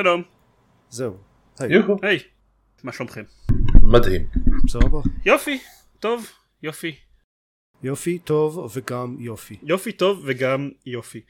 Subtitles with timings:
[0.00, 0.22] שלום.
[0.90, 1.16] זהו.
[1.58, 1.72] היי.
[2.02, 2.18] היי.
[2.84, 3.22] מה שלומכם?
[3.82, 4.26] מדהים.
[4.68, 4.98] סבבה.
[5.26, 5.58] יופי.
[5.98, 6.26] טוב.
[6.62, 6.94] יופי.
[7.82, 9.56] יופי, טוב וגם יופי.
[9.62, 11.20] יופי טוב וגם יופי.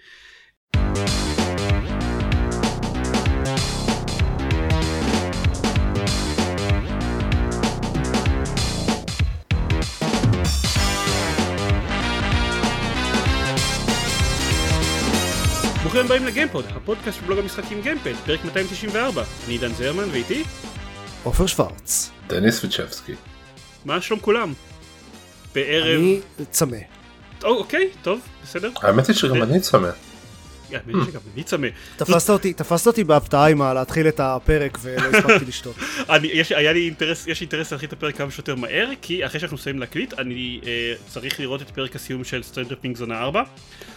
[15.88, 19.24] ברוכים הבאים לגיימפוד, הפודקאסט של בלוג המשחקים גיימפד, פרק 294.
[19.44, 20.44] אני עידן זרמן ואיתי?
[21.22, 22.10] עופר שוורץ.
[22.26, 23.14] דניס וצ'בסקי.
[23.84, 24.52] מה שלום כולם?
[25.54, 26.00] בערב...
[26.00, 26.20] אני
[26.50, 26.76] צמא.
[27.44, 28.70] או, אוקיי, טוב, בסדר.
[28.82, 29.88] האמת היא שגם אני צמא.
[30.72, 31.68] האמת היא שגם אני צמא.
[31.96, 35.76] תפסת אותי, תפסת אותי בהפתעה עם להתחיל את הפרק ולא הספקתי לשתות.
[36.10, 39.26] אני, יש, היה לי אינטרס, יש לי אינטרס להתחיל את הפרק כמה שיותר מהר, כי
[39.26, 40.70] אחרי שאנחנו מסיימים להקליט, אני אה,
[41.08, 43.42] צריך לראות את פרק הסיום של סטרנג'ר פינק זונה 4,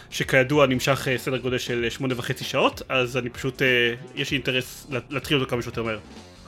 [0.09, 3.67] שכידוע נמשך אה, סדר גודל של אה, שמונה וחצי שעות, אז אני פשוט, אה,
[4.15, 5.99] יש לי אינטרס לה- להתחיל אותו כמה שיותר מהר.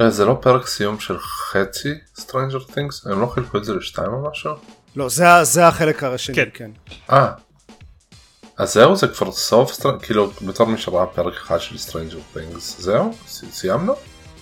[0.01, 1.89] אה, זה לא פרק סיום של חצי
[2.19, 3.11] Stranger Things?
[3.11, 4.51] הם לא חילקו את זה לשתיים או משהו?
[4.95, 5.09] לא,
[5.43, 6.49] זה החלק השני, כן.
[6.53, 6.71] כן.
[7.11, 7.31] אה.
[8.57, 13.13] אז זהו זה כבר סוף כאילו בתור מי שראה פרק אחד של Stranger Things זהו?
[13.27, 13.93] סיימנו?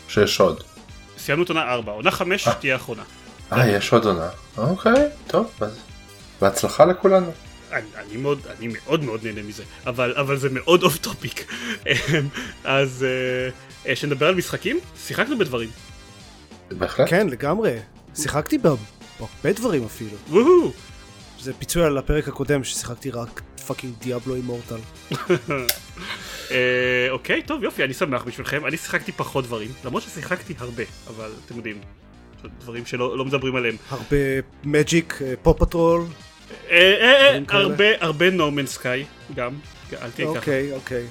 [0.07, 0.63] שיש עוד.
[1.17, 2.53] סיימנו את עונה 4, עונה 5 אה.
[2.53, 3.03] תהיה האחרונה.
[3.51, 4.29] אה יש עוד עונה.
[4.57, 5.77] אוקיי טוב אז
[6.41, 7.31] בהצלחה לכולנו.
[7.71, 11.51] אני, אני מאוד, אני מאוד מאוד נהנה מזה, אבל, אבל זה מאוד off topic.
[12.63, 13.05] אז
[13.85, 15.69] אה, שנדבר על משחקים, שיחקנו בדברים.
[16.71, 17.09] בהחלט.
[17.09, 17.77] כן, לגמרי.
[18.15, 18.69] שיחקתי בה-
[19.19, 20.17] בהרבה דברים אפילו.
[20.29, 20.71] וואו!
[21.39, 23.41] זה פיצוי על הפרק הקודם ששיחקתי רק
[23.73, 24.79] fucking Diablo Immortal.
[27.09, 28.65] אוקיי, טוב יופי, אני שמח בשבילכם.
[28.65, 31.77] אני שיחקתי פחות דברים, למרות ששיחקתי הרבה, אבל אתם יודעים,
[32.59, 33.75] דברים שלא לא מדברים עליהם.
[33.89, 34.17] הרבה
[34.63, 36.05] מג'יק, Paw Patrol.
[37.99, 39.53] הרבה, No Man's Sky, גם,
[39.93, 40.37] אל תהיה ככה.
[40.37, 41.07] אוקיי, אוקיי.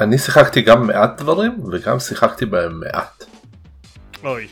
[0.00, 3.24] אני, שיחקתי גם מעט דברים וגם שיחקתי בהם מעט.
[4.24, 4.48] אוי,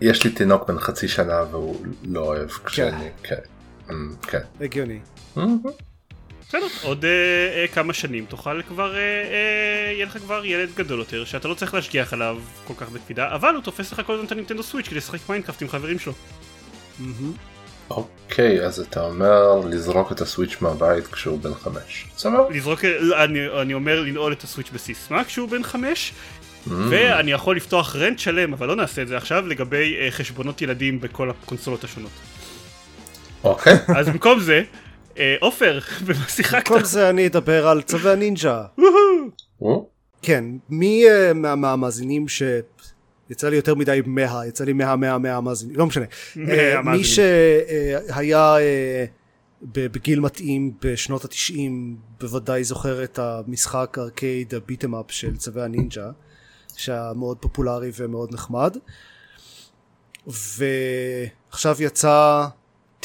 [0.00, 3.08] יש לי תינוק בן חצי שנה והוא לא אוהב כשאני
[3.88, 3.94] כן.
[3.94, 4.40] אמ, כן.
[4.60, 4.98] הגיוני.
[6.48, 7.10] בסדר, עוד אה,
[7.62, 11.54] אה, כמה שנים תוכל כבר, אה, אה, יהיה לך כבר ילד גדול יותר, שאתה לא
[11.54, 14.86] צריך להשגיח עליו כל כך בקפידה, אבל הוא תופס לך כל הזמן את הנינטנדו סוויץ'
[14.86, 16.12] כדי לשחק מיינקראפט עם חברים שלו.
[17.90, 22.06] אוקיי אז אתה אומר לזרוק את הסוויץ' מהבית כשהוא בן חמש.
[22.16, 22.50] סבבה.
[22.50, 22.84] לזרוק,
[23.24, 26.12] אני, אני אומר לנעול את הסוויץ' בסיסמה כשהוא בן חמש,
[26.66, 30.62] אמ, ואני יכול לפתוח rant שלם, אבל לא נעשה את זה עכשיו, לגבי אה, חשבונות
[30.62, 32.10] ילדים בכל הקונסולות השונות.
[33.46, 33.72] אוקיי.
[33.98, 34.62] אז במקום זה,
[35.18, 36.68] אה, עופר, במה שיחקת?
[36.68, 38.64] כל זה אני אדבר על צבי הנינג'ה.
[40.22, 42.42] כן, מי אה, מה- מהמאזינים ש...
[43.30, 46.04] יצא לי יותר מדי 100, יצא לי 100, 100, 100 מאזינים, לא משנה.
[46.36, 46.82] 100 אה.
[46.82, 49.04] מי שהיה אה,
[49.62, 56.10] בגיל מתאים בשנות התשעים, בוודאי זוכר את המשחק ארקייד הביטם אפ של צווי הנינג'ה,
[56.76, 58.76] שהיה מאוד פופולרי ומאוד נחמד.
[60.26, 62.46] ועכשיו יצא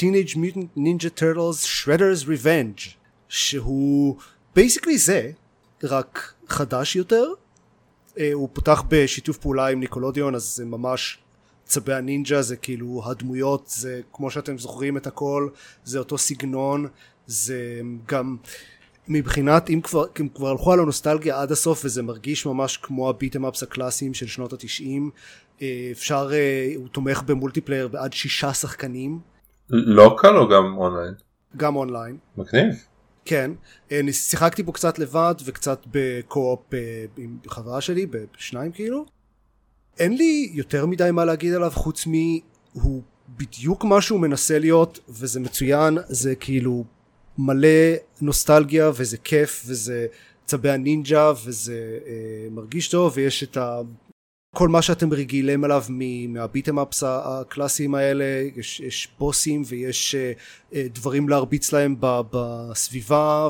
[0.01, 2.95] Teenage Mutant Ninja Turtles Shredder's Revenge,
[3.29, 4.15] שהוא
[4.55, 5.31] basically זה,
[5.83, 7.25] רק חדש יותר.
[8.19, 11.17] אה, הוא פותח בשיתוף פעולה עם ניקלודיאון אז זה ממש
[11.65, 15.49] צבי הנינג'ה זה כאילו הדמויות זה כמו שאתם זוכרים את הכל
[15.83, 16.87] זה אותו סגנון
[17.27, 18.37] זה גם
[19.07, 23.14] מבחינת אם כבר, אם כבר הלכו על הנוסטלגיה עד הסוף וזה מרגיש ממש כמו ה
[23.14, 25.09] beat 'em ups הקלאסיים של שנות התשעים
[25.61, 29.30] אה, אפשר אה, הוא תומך ב multiplayer בעד שישה שחקנים
[29.71, 31.13] לוקל או גם אונליין?
[31.57, 32.75] גם אונליין מגניב.
[33.25, 33.51] כן,
[33.91, 39.05] אה, שיחקתי בו קצת לבד וקצת בקו-אופ אה, עם חברה שלי, בשניים כאילו.
[39.99, 42.11] אין לי יותר מדי מה להגיד עליו חוץ מ...
[42.73, 43.01] הוא
[43.37, 46.83] בדיוק מה שהוא מנסה להיות וזה מצוין, זה כאילו
[47.37, 47.67] מלא
[48.21, 50.07] נוסטלגיה וזה כיף וזה
[50.45, 53.81] צבי הנינג'ה וזה אה, מרגיש טוב ויש את ה...
[54.55, 55.83] כל מה שאתם רגילים אליו
[56.29, 58.25] מהביטם אפס הקלאסיים האלה,
[58.55, 60.31] יש, יש בוסים ויש אה,
[60.73, 63.49] אה, דברים להרביץ להם בסביבה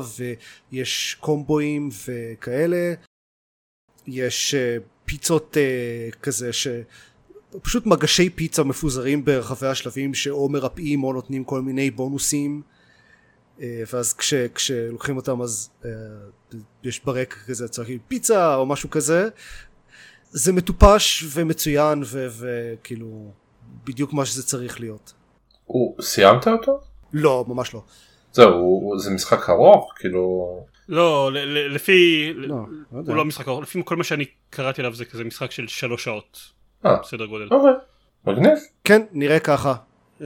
[0.72, 2.94] ויש קומבואים וכאלה.
[4.06, 5.56] יש אה, פיצות
[6.22, 6.66] כזה ש...
[7.62, 12.62] פשוט מגשי פיצה מפוזרים ברחבי השלבים שאו מרפאים או נותנים כל מיני בונוסים
[13.60, 15.70] ואז כש, כשלוקחים אותם אז
[16.84, 19.28] יש ברקע כזה צועקים פיצה או משהו כזה
[20.32, 23.30] זה מטופש ומצוין ו- וכאילו
[23.84, 25.12] בדיוק מה שזה צריך להיות.
[25.64, 26.80] הוא- סיימת אותו?
[27.12, 27.82] לא, ממש לא.
[28.32, 30.64] זהו, הוא- זה משחק ארוך כאילו.
[30.88, 32.32] לא, ל- ל- לפי...
[32.34, 32.48] לא,
[32.92, 33.12] לא יודע.
[33.12, 36.04] הוא לא משחק ארוך, לפי כל מה שאני קראתי עליו זה כזה משחק של שלוש
[36.04, 36.38] שעות,
[36.86, 37.48] אה, סדר גודל.
[37.50, 37.72] אוקיי.
[38.26, 38.58] מגניב.
[38.84, 39.74] כן, נראה ככה.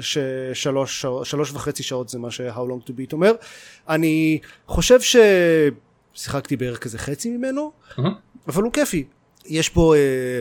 [0.00, 3.32] ששלוש שלוש וחצי שעות זה מה ש-How long to beat אומר.
[3.88, 4.99] אני חושב
[6.14, 7.73] ששיחקתי בערך כזה חצי ממנו.
[7.99, 8.14] מהמם.
[8.49, 9.05] אבל הוא כיפי.
[9.48, 10.40] יש פה אה,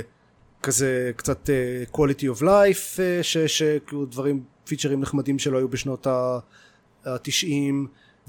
[0.64, 7.50] כזה קצת אה, quality of life, אה, שכאילו דברים, פיצ'רים נחמדים שלא היו בשנות ה-90,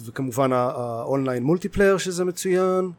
[0.05, 2.91] וכמובן ה online multiplayer שזה מצוין.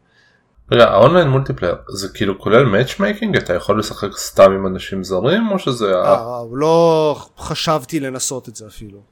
[0.72, 3.36] רגע, ה online multiplayer זה כאילו כולל matchmaking?
[3.36, 5.94] אתה יכול לשחק סתם עם אנשים זרים או שזה...
[5.94, 9.02] אה, לא חשבתי לנסות את זה אפילו.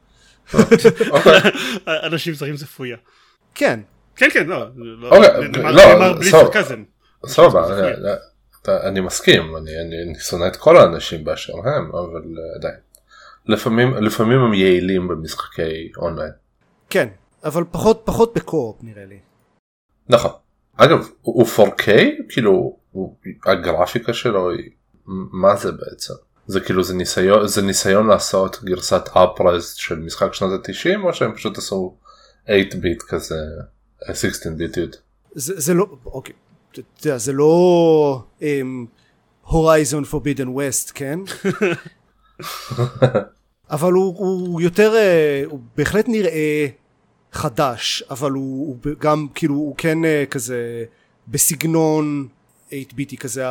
[1.10, 1.40] אוקיי.
[2.08, 2.96] אנשים זרים זה פויה.
[3.54, 3.80] כן.
[4.16, 4.64] כן כן לא.
[4.76, 6.30] לא, אוקיי, לא, נאמר בלי
[7.26, 7.72] סבבה.
[8.66, 12.74] אתה- אני מסכים, אני אני- אני שונא את כל האנשים באשר הם, אבל אה, עדיין.
[13.46, 16.32] לפעמים לפעמים הם יעילים במשחקי אונליין.
[16.90, 17.08] כן,
[17.44, 19.18] אבל פחות פחות בקו-אופ נראה לי.
[20.08, 20.30] נכון.
[20.76, 21.88] אגב, הוא הוא 4K?
[22.28, 23.16] כאילו, הוא-
[23.46, 24.70] הגרפיקה שלו היא...
[25.32, 26.14] מה זה בעצם?
[26.46, 31.34] זה כאילו זה ניסיון, זה ניסיון לעשות גרסת אפרז של משחק שנות ה-90 או שהם
[31.34, 31.96] פשוט עשו
[32.46, 33.36] 8 ביט כזה
[34.14, 34.96] 16 ביטיות?
[35.34, 36.34] זה, זה לא, אוקיי,
[36.78, 38.22] אתה יודע, זה לא
[39.42, 41.20] הורייזון פורבידן ווסט, כן?
[43.70, 46.66] אבל הוא, הוא יותר, אה, הוא בהחלט נראה
[47.32, 50.84] חדש, אבל הוא, הוא גם כאילו, הוא כן אה, כזה
[51.28, 52.28] בסגנון
[52.70, 53.44] 8 ביטי כזה,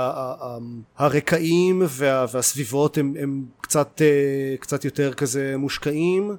[0.98, 6.36] הרקעים וה, והסביבות הם, הם קצת, אה, קצת יותר כזה מושקעים.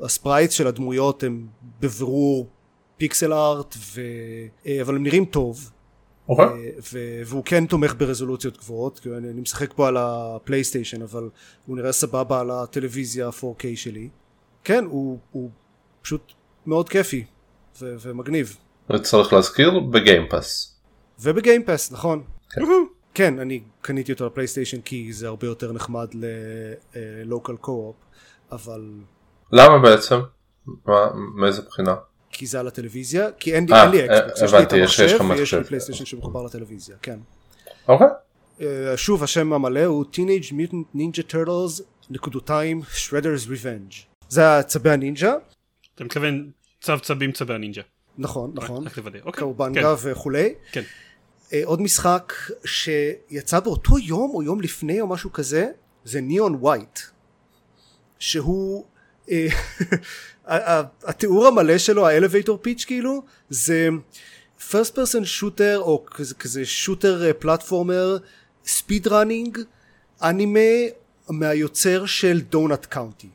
[0.00, 1.46] הספרייטס של הדמויות הם
[1.80, 2.48] בבירור
[2.98, 4.00] פיקסל ארט, ו...
[4.66, 5.70] אה, אבל הם נראים טוב,
[6.28, 6.46] אוקיי.
[6.46, 6.98] אה, ו...
[7.26, 11.28] והוא כן תומך ברזולוציות גבוהות, כי אני, אני משחק פה על הפלייסטיישן, אבל
[11.66, 14.08] הוא נראה סבבה על הטלוויזיה 4K שלי.
[14.64, 15.50] כן, הוא, הוא
[16.02, 16.32] פשוט
[16.66, 17.24] מאוד כיפי
[17.80, 17.94] ו...
[18.00, 18.56] ומגניב.
[19.02, 20.78] צריך להזכיר ב Game Pass.
[21.20, 22.22] וב Game Pass, נכון.
[22.50, 22.60] כן.
[23.14, 26.08] כן, אני קניתי אותו לפלייסטיישן כי זה הרבה יותר נחמד
[26.94, 27.96] ל local co-op,
[28.52, 28.90] אבל
[29.52, 30.16] למה בעצם?
[30.86, 31.94] מה, מאיזה בחינה?
[32.38, 35.54] כי זה על הטלוויזיה, כי אין לי, אין לי אקסבוקס, יש לי את המחשב ויש.
[35.54, 37.18] לי פלייסטיישן שמחובר לטלוויזיה, כן.
[37.88, 38.06] אוקיי.
[38.60, 43.94] אה, שוב השם המלא הוא Teenage Mutant Ninja Turtles נקודותיים Shredder's Revenge.
[44.28, 45.34] זה הצבי הנינג'ה,
[45.94, 46.50] אתה מתכוון
[46.80, 47.82] צו צבים צבי הנינג'ה.
[48.18, 49.18] נכון נכון, רק לוודא.
[49.18, 49.40] אוקיי.
[49.40, 50.54] קאובנגה וכולי.
[50.72, 50.82] כן.
[51.52, 52.32] אה, עוד משחק
[52.64, 55.68] שיצא באותו יום או יום לפני או משהו כזה
[56.04, 56.98] זה ניאון ווייט
[58.18, 58.84] שהוא
[59.30, 59.46] אה,
[61.04, 63.88] התיאור המלא שלו האלווייטור פיץ' כאילו זה
[64.60, 68.16] first person shooter או כזה, כזה שוטר פלטפורמר
[68.64, 69.58] speed running
[70.22, 70.60] אנימה
[71.28, 73.28] מהיוצר של Donut County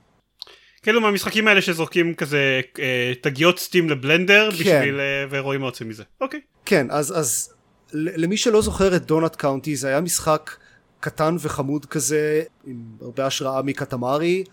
[0.83, 4.57] כאילו מהמשחקים האלה שזורקים כזה אה, תגיות Steam לבלנדר כן.
[4.57, 6.03] בשביל אה, ורואים מה יוצא מזה.
[6.21, 6.39] אוקיי.
[6.65, 7.53] כן, אז, אז
[7.93, 10.55] למי שלא זוכר את Donut County זה היה משחק
[10.99, 14.43] קטן וחמוד כזה עם הרבה השראה מקטמרי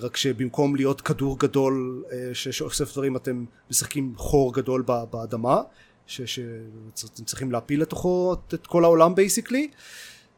[0.00, 5.60] רק שבמקום להיות כדור גדול אה, שאוסף דברים אתם משחקים חור גדול באדמה
[6.06, 9.70] שאתם צריכים להפיל לתוכו את- כל העולם basically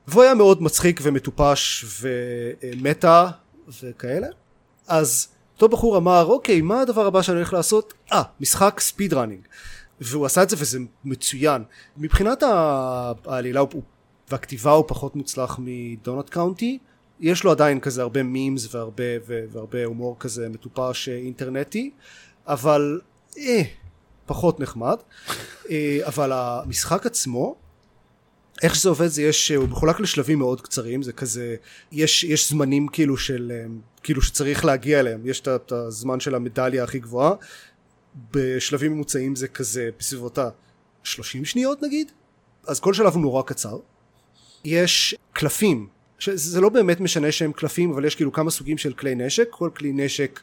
[0.09, 3.31] והוא היה מאוד מצחיק ומטופש ו meta
[3.83, 4.27] וכאלה.
[4.89, 7.95] אז אותו בחור אמר אוקיי מה הדבר הבא שאני הולך לעשות?
[8.13, 9.41] אה משחק speed running
[10.01, 11.63] והוא עשה את זה וזה מצוין.
[11.97, 12.43] מבחינת
[13.27, 13.63] העלילה
[14.31, 16.79] והכתיבה הוא פחות מוצלח מ Donut County
[17.25, 21.91] יש לו עדיין כזה הרבה memes והרבה, והרבה הומור כזה מטופש אה, אינטרנטי
[22.47, 23.01] אבל
[23.39, 23.63] אה,
[24.27, 24.97] פחות נחמד.
[25.71, 27.57] אה, אבל המשחק עצמו
[28.63, 31.57] איך שזה עובד זה יש הוא מחולק לשלבים מאוד קצרים זה כזה
[31.93, 33.67] יש יש זמנים כאילו של אה,
[34.03, 35.27] כאילו שצריך להגיע אליהם.
[35.27, 37.33] יש את את הזמן של המדליה הכי גבוהה.
[38.31, 42.13] בשלבים ממוצעים זה כזה בסביבות ה-30 שניות נגיד.
[42.67, 43.79] אז כל שלב הוא נורא קצר.
[44.65, 49.15] יש קלפים שזה לא באמת משנה שהם קלפים אבל יש כאילו כמה סוגים של כלי
[49.15, 49.49] נשק.
[49.51, 50.41] כל כלי נשק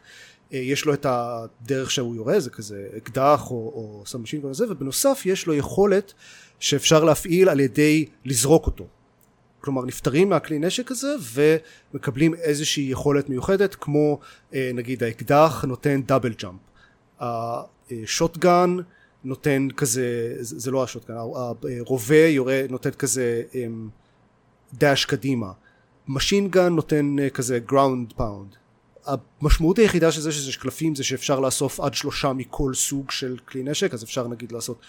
[0.54, 5.22] אה, יש לו את הדרך שהוא יורה זה כזה אקדח או, או submachine וזה ובנוסף
[5.26, 6.14] יש לו יכולת
[6.60, 8.88] שאפשר להפעיל על ידי לזרוק אותו.
[9.62, 14.20] כלומר נפטרים מהכלי נשק הזה ומקבלים איזושהי יכולת מיוחדת כמו
[14.54, 16.60] אה, נגיד האקדח נותן double jump
[17.20, 18.78] ה shotgun
[19.24, 23.90] נותן כזה זה, לא ה shotgun הרובה יורה נותן כזה אמ,
[24.74, 25.52] dash קדימה.
[26.08, 28.56] machine gun נותן אה, כזה ground pound
[29.06, 33.64] המשמעות היחידה של זה שזה קלפים זה שאפשר לאסוף עד שלושה מכל סוג של כלי
[33.64, 34.80] נשק אז אפשר נגיד לעשות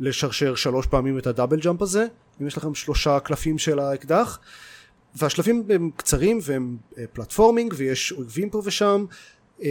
[0.00, 2.06] לשרשר שלוש פעמים את ה double jump הזה
[2.40, 4.38] אם יש לכם שלושה קלפים של האקדח.
[5.16, 9.04] והשלבים הם קצרים והם אה, platforming ויש אויבים פה ושם
[9.62, 9.68] אה,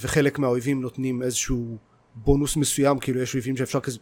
[0.00, 1.76] וחלק מהאויבים נותנים איזשהו
[2.14, 3.98] בונוס מסוים כאילו יש אויבים שאפשר כזה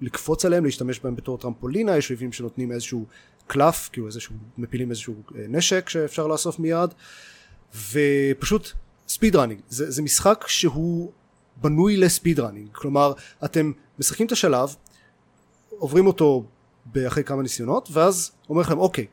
[0.00, 3.06] לקפוץ עליהם להשתמש בהם בתור טרמפולינה יש אויבים שנותנים איזשהו
[3.46, 6.90] קלף כאילו איזשהו מפילים איזשהו אה, נשק שאפשר לאסוף מיד
[7.92, 8.72] ופשוט
[9.08, 11.12] speed running זה, זה משחק שהוא
[11.56, 13.12] בנוי ל speed running כלומר
[13.44, 14.74] אתם משחקים את השלב
[15.68, 16.44] עוברים אותו
[17.06, 19.06] אחרי כמה ניסיונות ואז אומר לכם אוקיי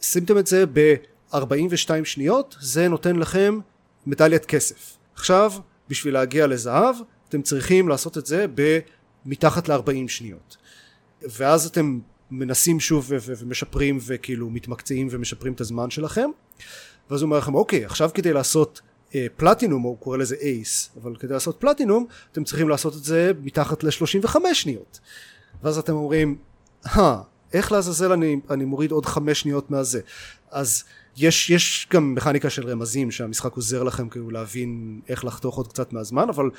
[0.00, 3.58] סיימתם את זה ב-42 שניות זה נותן לכם
[4.06, 4.96] מדליית כסף.
[5.14, 5.52] עכשיו
[5.88, 6.96] בשביל להגיע לזהב
[7.28, 10.56] אתם צריכים לעשות את זה במתחת ל-40 שניות.
[11.22, 11.98] ואז אתם
[12.30, 16.30] מנסים שוב ומשפרים וכאילו מתמקצעים ומשפרים את הזמן שלכם.
[17.10, 18.80] ואז הוא אומר לכם אוקיי עכשיו כדי לעשות
[19.14, 23.32] אה, פלטינום הוא קורא לזה אייס אבל כדי לעשות פלטינום אתם צריכים לעשות את זה
[23.42, 25.00] מתחת ל-35 שניות.
[25.62, 26.36] ואז אתם אומרים
[27.52, 30.00] איך לעזאזל אני, אני מוריד עוד חמש שניות מהזה?
[30.50, 30.84] אז
[31.16, 35.92] יש, יש גם מכניקה של רמזים שהמשחק עוזר לכם כאילו להבין איך לחתוך עוד קצת
[35.92, 36.50] מהזמן אבל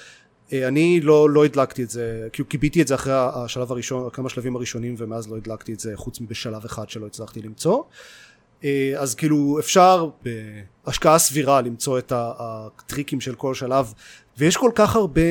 [0.53, 4.55] אני לא, לא הדלקתי את זה, כאילו קיביתי את זה אחרי השלב הראשון, כמה שלבים
[4.55, 7.83] הראשונים ומאז לא הדלקתי את זה חוץ מבשלב אחד שלא הצלחתי למצוא.
[8.63, 10.09] אה, אז כאילו אפשר
[10.85, 13.93] בהשקעה סבירה למצוא את הטריקים של כל שלב
[14.37, 15.21] ויש כל כך הרבה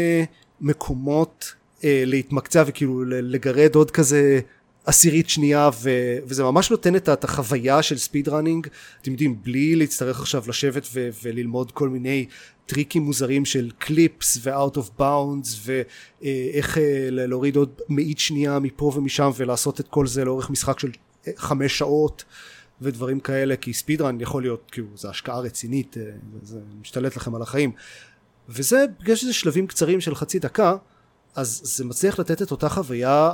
[0.60, 1.54] מקומות
[1.84, 4.40] אה, להתמקצע וכאילו לגרד עוד כזה
[4.86, 5.90] עשירית שנייה ו,
[6.26, 8.66] וזה ממש נותן את החוויה של ספיד ראנינג
[9.02, 12.26] אתם יודעים בלי להצטרך עכשיו לשבת ו, וללמוד כל מיני
[12.66, 19.30] טריקים מוזרים של קליפס ו-out of bounds ואיך אה, להוריד עוד מאית שנייה מפה ומשם
[19.36, 20.90] ולעשות את כל זה לאורך משחק של
[21.26, 22.24] אה, חמש שעות
[22.80, 26.02] ודברים כאלה כי speed running יכול להיות כאילו זה השקעה רצינית אה,
[26.42, 27.72] זה משתלט לכם על החיים.
[28.48, 30.76] וזה בגלל שזה שלבים קצרים של חצי דקה
[31.34, 33.32] אז זה מצליח לתת את אותה חוויה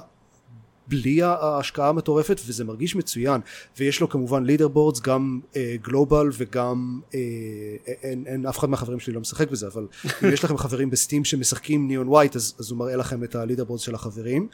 [0.91, 3.41] בלי ההשקעה המטורפת וזה מרגיש מצוין.
[3.79, 5.41] ויש לו כמובן leaderboards גם
[5.83, 7.15] global אה, וגם אה,
[7.87, 9.87] אין, אין אף אחד מהחברים שלי לא משחק בזה אבל
[10.25, 13.35] אם יש לכם חברים ב Steam שמשחקים Neon White אז, אז הוא מראה לכם את
[13.35, 14.49] ה leaderboards של החברים.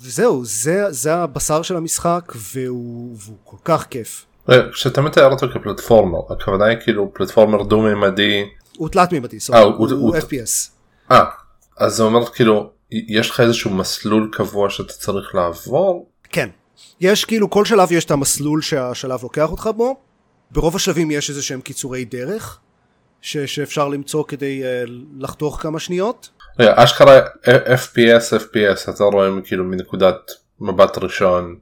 [0.00, 4.26] וזהו זה, זה הבשר של המשחק והוא, והוא כל כך כיף.
[4.72, 8.44] כשאתה מתאר אותו כ platformer הכוונה היא כאילו platformer דו מימדי
[8.76, 10.70] הוא תלת מימדי הוא, הוא, הוא FPS
[11.10, 11.24] אה
[11.76, 16.08] אז זה אומר כאילו יש לך איזשהו מסלול קבוע שאתה צריך לעבור?
[16.30, 16.48] כן.
[17.00, 19.96] יש כאילו כל שלב יש את המסלול שהשלב לוקח אותך בו.
[20.50, 22.58] ברוב השלבים יש איזה שהם קיצורי דרך
[23.22, 26.28] ש- שאפשר למצוא כדי uh, לחתוך כמה שניות.
[26.58, 27.20] אשכרה
[27.76, 30.30] FPS FPS אתה רואה כאילו מנקודת
[30.60, 31.56] מבט ראשון.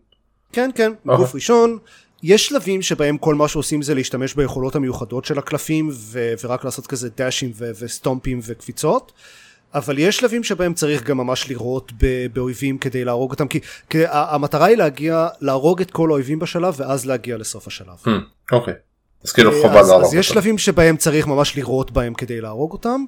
[0.53, 1.09] כן כן okay.
[1.09, 1.17] אוקיי.
[1.25, 1.79] גוף ראשון.
[2.23, 6.87] יש שלבים שבהם כל מה שעושים זה להשתמש ביכולות המיוחדות של הקלפים ו- ורק לעשות
[6.87, 9.13] כזה דאשים ו- וסטומפים וקפיצות.
[9.75, 11.93] אבל יש שלבים שבהם צריך גם ממש לירות
[12.33, 13.61] באויבים כדי להרוג אותם כי,
[13.91, 17.97] כי המטרה היא להגיע להרוג את כל האויבים בשלב ואז להגיע לסוף השלב.
[18.53, 18.75] אוקיי.
[19.25, 20.05] אז כאילו חובה להרוג אותם.
[20.05, 23.05] אז יש שלבים שבהם צריך ממש לירות בהם כדי להרוג אותם.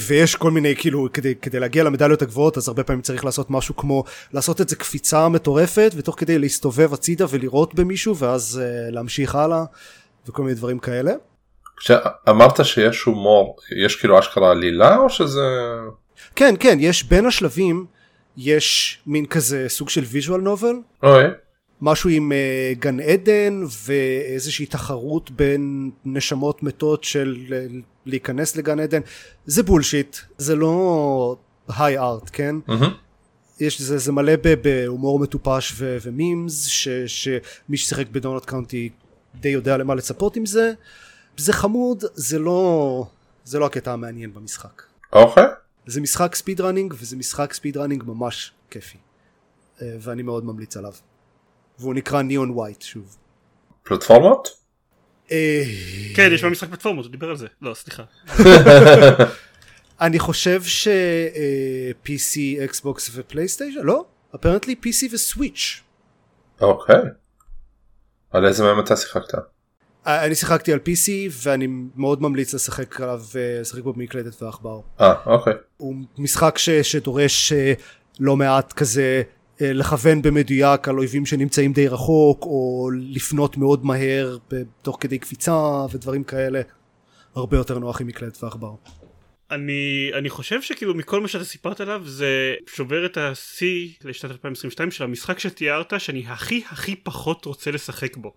[0.00, 3.76] ויש כל מיני כאילו כדי, כדי להגיע למדליות הגבוהות אז הרבה פעמים צריך לעשות משהו
[3.76, 9.34] כמו לעשות את זה קפיצה מטורפת ותוך כדי להסתובב הצידה ולירות במישהו ואז uh, להמשיך
[9.34, 9.64] הלאה
[10.28, 11.12] וכל מיני דברים כאלה.
[11.80, 15.40] כשאמרת שיש הומור יש כאילו אשכרה עלילה או שזה
[16.36, 17.86] כן כן יש בין השלבים
[18.36, 21.24] יש מין כזה סוג של visual novel אוי.
[21.80, 27.52] משהו עם אה, גן עדן ואיזושהי תחרות בין נשמות מתות של אה,
[28.06, 29.00] להיכנס לגן עדן
[29.46, 31.36] זה bullshit זה לא
[31.78, 32.84] high art כן mm-hmm.
[33.60, 34.32] יש זה, זה מלא
[34.62, 38.88] בהומור מטופש ו, ו memes ש, שמי ששיחק ב Donut County
[39.34, 40.72] די יודע למה לצפות עם זה
[41.40, 43.04] זה חמוד זה לא
[43.44, 44.82] זה לא הקטע המעניין במשחק.
[45.12, 45.44] אוקיי.
[45.44, 45.48] Okay.
[45.86, 48.98] זה משחק speed running וזה משחק speed running ממש כיפי
[49.82, 50.92] אה, ואני מאוד ממליץ עליו.
[51.78, 53.16] והוא נקרא Neon White שוב.
[53.82, 54.48] פלטפורמות?
[55.32, 55.62] אה,
[56.16, 58.02] כן יש במשחק פלטפורמות הוא דיבר על זה לא סליחה.
[60.00, 60.88] אני חושב ש
[62.04, 64.04] PC, אקסבוקס ופלייסטיישן לא?
[64.34, 65.82] אפרנטלי PC וסוויץ'.
[66.60, 67.02] אוקיי.
[68.30, 69.59] על איזה מהם אתה שיחקת?
[70.06, 71.10] אני שיחקתי על PC
[71.42, 71.66] ואני
[71.96, 73.20] מאוד ממליץ לשחק עליו,
[73.60, 74.80] לשחק בו במקלדת ועכבר.
[75.00, 75.54] אה, אוקיי.
[75.76, 77.72] הוא משחק ש, שדורש אה,
[78.20, 79.22] לא מעט כזה
[79.60, 84.36] אה, לכוון במדויק על אויבים שנמצאים די רחוק, או לפנות מאוד מהר
[84.82, 86.60] תוך כדי קפיצה ודברים כאלה.
[87.34, 88.74] הרבה יותר נוח עם מקלדת ועכבר.
[89.50, 94.90] אני אני חושב שכאילו מכל מה שאתה סיפרת עליו זה שובר את השיא לשנת 2022
[94.90, 98.32] של המשחק שתיארת שאני הכי הכי פחות רוצה לשחק בו.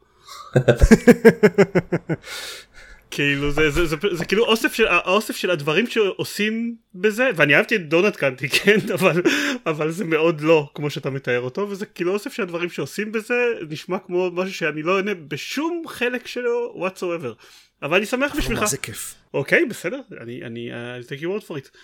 [3.13, 7.55] כאילו זה, זה, זה, זה, זה כאילו אוסף של, האוסף של הדברים שעושים בזה ואני
[7.55, 9.21] אהבתי את דונלד קאנטי כן אבל,
[9.65, 13.35] אבל זה מאוד לא כמו שאתה מתאר אותו וזה כאילו אוסף של הדברים שעושים בזה
[13.69, 17.33] נשמע כמו משהו שאני לא אהנה בשום חלק שלו whatsoever
[17.81, 18.65] אבל אני שמח בשבילך.
[18.65, 19.15] זה כיף.
[19.33, 21.77] אוקיי בסדר אני אני אני take your word for it.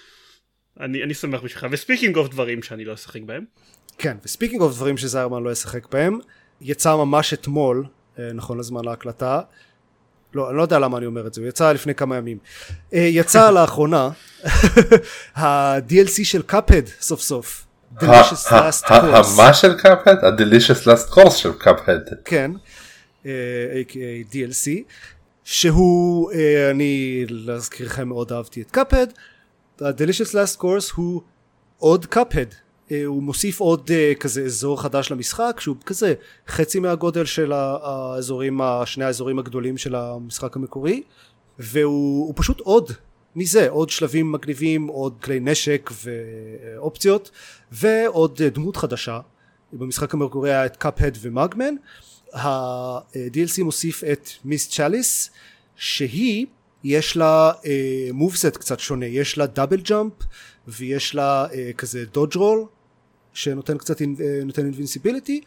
[0.79, 3.45] אני, אני שמח בשבילך ו speaking of דברים שאני לא אשחק בהם.
[3.97, 6.19] כן ו speaking of דברים שזיירמן לא ישחק בהם
[6.61, 7.89] יצא ממש אתמול אה,
[8.33, 9.41] נכון לזמן ההקלטה.
[10.33, 12.37] לא, אני לא יודע למה אני אומר את זה, הוא יצא לפני כמה ימים.
[12.93, 14.09] אה, יצא לאחרונה
[15.35, 17.65] ה-DLC של Cuphead סוף סוף.
[17.97, 19.37] Delicious Last Course.
[19.37, 20.23] מה של Cuphead?
[20.23, 22.09] ה-Delicious Last Course של Cuphead.
[22.25, 22.51] כן,
[23.25, 23.31] אה,
[23.81, 24.33] a.k.a.
[24.33, 24.69] DLC,
[25.43, 29.13] שהוא, אה, אני להזכירכם מאוד אהבתי את קאפהד,
[29.81, 31.21] ה-Delicious Last Course הוא
[31.77, 32.55] עוד קאפהד,
[33.05, 36.13] הוא מוסיף עוד אה, כזה אזור חדש למשחק שהוא כזה
[36.47, 41.03] חצי מהגודל של האזורים, שני האזורים הגדולים של המשחק המקורי
[41.59, 42.91] והוא פשוט עוד
[43.35, 47.31] מזה עוד שלבים מגניבים עוד כלי נשק ואופציות
[47.71, 49.19] ועוד דמות חדשה.
[49.73, 51.75] במשחק המקורי היה את Cuphead ו Mugman.
[52.33, 54.69] ה-DLC מוסיף את Ms.
[54.69, 55.29] Chalice
[55.75, 56.45] שהיא
[56.83, 57.51] יש לה
[58.13, 59.05] moveset קצת שונה.
[59.05, 60.13] יש לה double jump
[60.67, 62.65] ויש לה כזה dodge roll
[63.33, 64.03] שנותן קצת אה,
[64.45, 65.41] נותן invincibility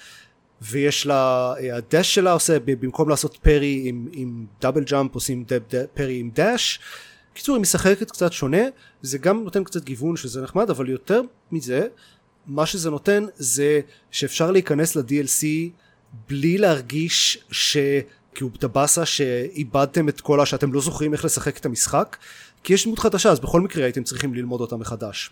[0.62, 5.61] ויש לה ה dash שלה עושה במקום לעשות parry עם, עם double jump עושים דב,
[5.71, 6.79] דב, parry עם dash
[7.35, 8.62] קיצור היא משחקת קצת שונה
[9.03, 11.23] זה גם נותן קצת גיוון שזה נחמד אבל יותר
[11.53, 11.87] מזה
[12.47, 15.47] מה שזה נותן זה שאפשר להיכנס ל-DLC
[16.29, 17.77] בלי להרגיש ש...
[18.35, 20.47] כי הוא בטבאסה שאיבדתם את כל ה...
[20.47, 22.17] שאתם לא זוכרים איך לשחק את המשחק
[22.62, 25.31] כי יש דמות חדשה אז בכל מקרה הייתם צריכים ללמוד אותה מחדש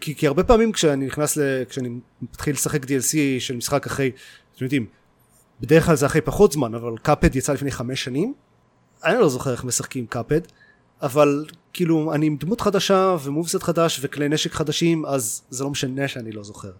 [0.00, 1.64] כי, כי הרבה פעמים כשאני נכנס ל...
[1.68, 1.88] כשאני
[2.22, 4.10] מתחיל לשחק DLC של משחק אחרי
[4.56, 4.86] אתם יודעים
[5.60, 8.34] בדרך כלל זה אחרי פחות זמן אבל קאפד יצא לפני חמש שנים
[9.04, 10.40] אני לא זוכר איך משחקים קאפד
[11.02, 16.08] אבל כאילו אני עם דמות חדשה ומובסט חדש וכלי נשק חדשים אז זה לא משנה
[16.08, 16.72] שאני לא זוכר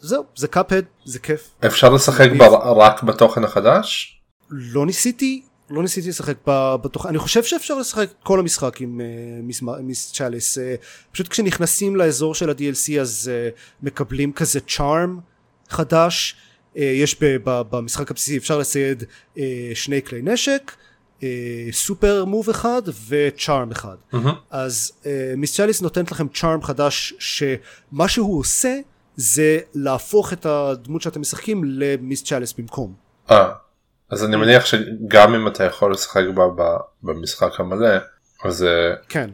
[0.00, 2.42] זהו זה קאפד זה כיף אפשר לשחק ב...
[2.76, 4.20] רק בתוכן החדש?
[4.50, 5.42] לא ניסיתי
[5.74, 6.36] לא ניסיתי לשחק
[6.82, 9.00] בתוכן אני חושב שאפשר לשחק כל המשחק עם
[9.60, 10.60] uh, מיס צ'אליס uh,
[11.12, 15.18] פשוט כשנכנסים לאזור של ה-DLC אז uh, מקבלים כזה צ'ארם
[15.68, 16.36] חדש
[16.74, 19.04] יש ב, ב, במשחק הבסיסי אפשר לצייד
[19.74, 20.72] שני כלי נשק
[21.72, 24.28] סופר מוב אחד וצ'ארם אחד mm-hmm.
[24.50, 24.92] אז
[25.36, 28.78] מיס צ'אליס נותנת לכם צ'ארם חדש שמה שהוא עושה
[29.16, 32.94] זה להפוך את הדמות שאתם משחקים למיס צ'אליס במקום.
[33.30, 33.52] אה,
[34.10, 37.96] אז אני מניח שגם אם אתה יכול לשחק בה במשחק המלא,
[38.44, 38.66] אז
[39.08, 39.30] כן.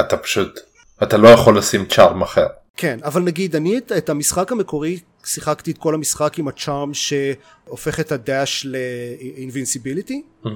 [0.00, 0.60] אתה פשוט,
[1.02, 2.46] אתה לא יכול לשים צ'ארם אחר.
[2.76, 8.00] כן, אבל נגיד אני את, את המשחק המקורי שיחקתי את כל המשחק עם הצ'ארם שהופך
[8.00, 10.22] את הדאש לאינבינסיביליטי.
[10.44, 10.48] Mm-hmm.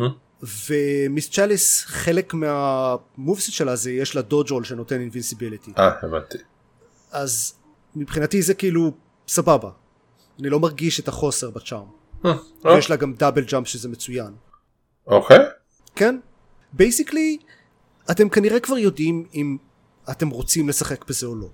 [0.42, 1.30] ו Ms.
[1.30, 5.72] Chalice חלק מה moveset שלה זה יש לה dodge roll שנותן invincibility.
[5.78, 6.38] אה הבנתי.
[7.12, 7.54] אז
[7.96, 8.92] מבחינתי זה כאילו
[9.28, 9.70] סבבה.
[10.40, 11.97] אני לא מרגיש את החוסר ב charm.
[12.24, 12.32] אה,
[12.64, 14.32] ויש לה גם double jump שזה מצוין.
[15.06, 15.38] אוקיי.
[15.96, 16.18] כן.
[16.72, 17.38] basically
[18.10, 19.56] אתם כנראה כבר יודעים אם
[20.10, 21.48] אתם רוצים לשחק בזה או לא.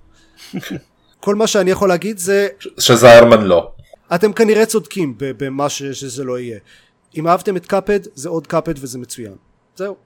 [1.21, 2.49] כל מה שאני יכול להגיד זה
[2.79, 3.73] שזיירמן לא.
[4.15, 6.59] אתם כנראה צודקים במה שזה לא יהיה.
[7.17, 9.37] אם אהבתם את קאפד זה עוד קאפד וזה מצוין.
[9.77, 9.97] זהו.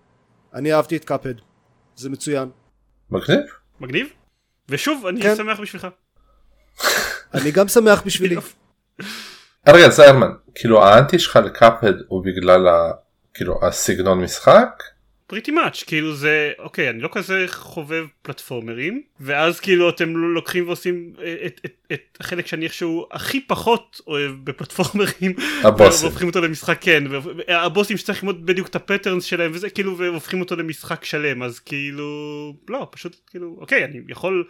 [0.55, 1.35] אני אהבתי את קאפד.
[1.97, 2.49] זה מצוין.
[3.11, 3.41] מגניב.
[3.81, 4.09] מגניב?
[4.69, 5.37] ושוב אני כן.
[5.37, 5.87] שמח בשבילך.
[7.35, 8.37] אני גם שמח בשבילי.
[9.67, 12.91] רגע זיירמן כאילו האנטי שלך לקאפד הוא בגלל ה...
[13.35, 14.83] כאילו הסגנון משחק?
[15.29, 21.13] פריטי מאץ' כאילו זה אוקיי אני לא כזה חובב פלטפורמרים ואז כאילו אתם לוקחים ועושים
[21.47, 26.07] את, את, את החלק שאני איכשהו הכי פחות אוהב בפלטפורמרים הבוסים.
[26.07, 30.57] והופכים אותו למשחק כן והבוסים שצריך ללמוד בדיוק את הפטרנס שלהם וזה כאילו והופכים אותו
[30.57, 32.07] למשחק שלם אז כאילו
[32.69, 34.45] לא פשוט כאילו אוקיי אני יכול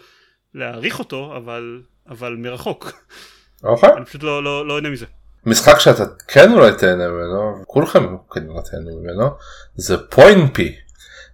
[0.55, 2.93] להעריך אותו אבל אבל מרחוק
[3.65, 3.91] אוקיי.
[3.97, 5.07] אני פשוט לא לא לא נהנה מזה.
[5.47, 9.31] משחק שאתה כן אולי תהנה ממנו כולכם כנראה תהנו ממנו
[9.77, 10.75] זה פוינפי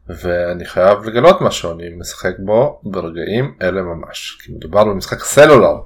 [0.09, 4.39] ואני חייב לגלות משהו אני משחק בו ברגעים אלה ממש.
[4.43, 5.77] כי מדובר במשחק סלולר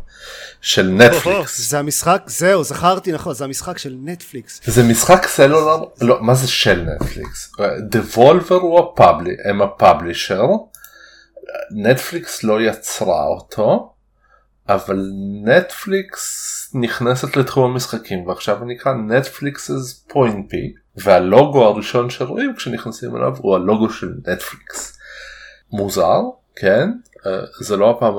[0.61, 6.22] של נטפליקס זה המשחק זהו זכרתי נכון זה המשחק של נטפליקס זה משחק סלולר לא
[6.22, 7.53] מה זה של נטפליקס
[7.90, 10.47] developer הוא ה publi- הם ה publisher.
[11.70, 13.92] נטפליקס לא יצרה אותו
[14.68, 15.11] אבל
[15.44, 23.90] נטפליקס נכנסת לתחום המשחקים ועכשיו נקרא Netflix's Poinpy והלוגו הראשון שרואים כשנכנסים אליו הוא הלוגו
[23.90, 24.98] של נטפליקס.
[25.72, 26.20] מוזר
[26.57, 26.90] כן
[27.61, 28.14] זה לא הפעם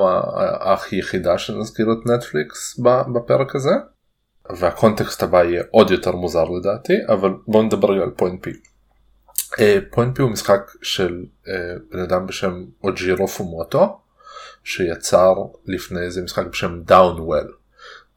[0.59, 2.79] היחידה שנזכיר את נטפליקס
[3.13, 3.73] בפרק הזה
[4.59, 8.51] והקונטקסט הבא יהיה עוד יותר מוזר לדעתי אבל בוא נדבר על Poinpy.
[9.91, 11.25] Poinpy הוא משחק של
[11.91, 13.99] בן אדם בשם אוג'ירו פומוטו
[14.63, 15.33] שיצר
[15.65, 17.53] לפני איזה משחק בשם Downwell.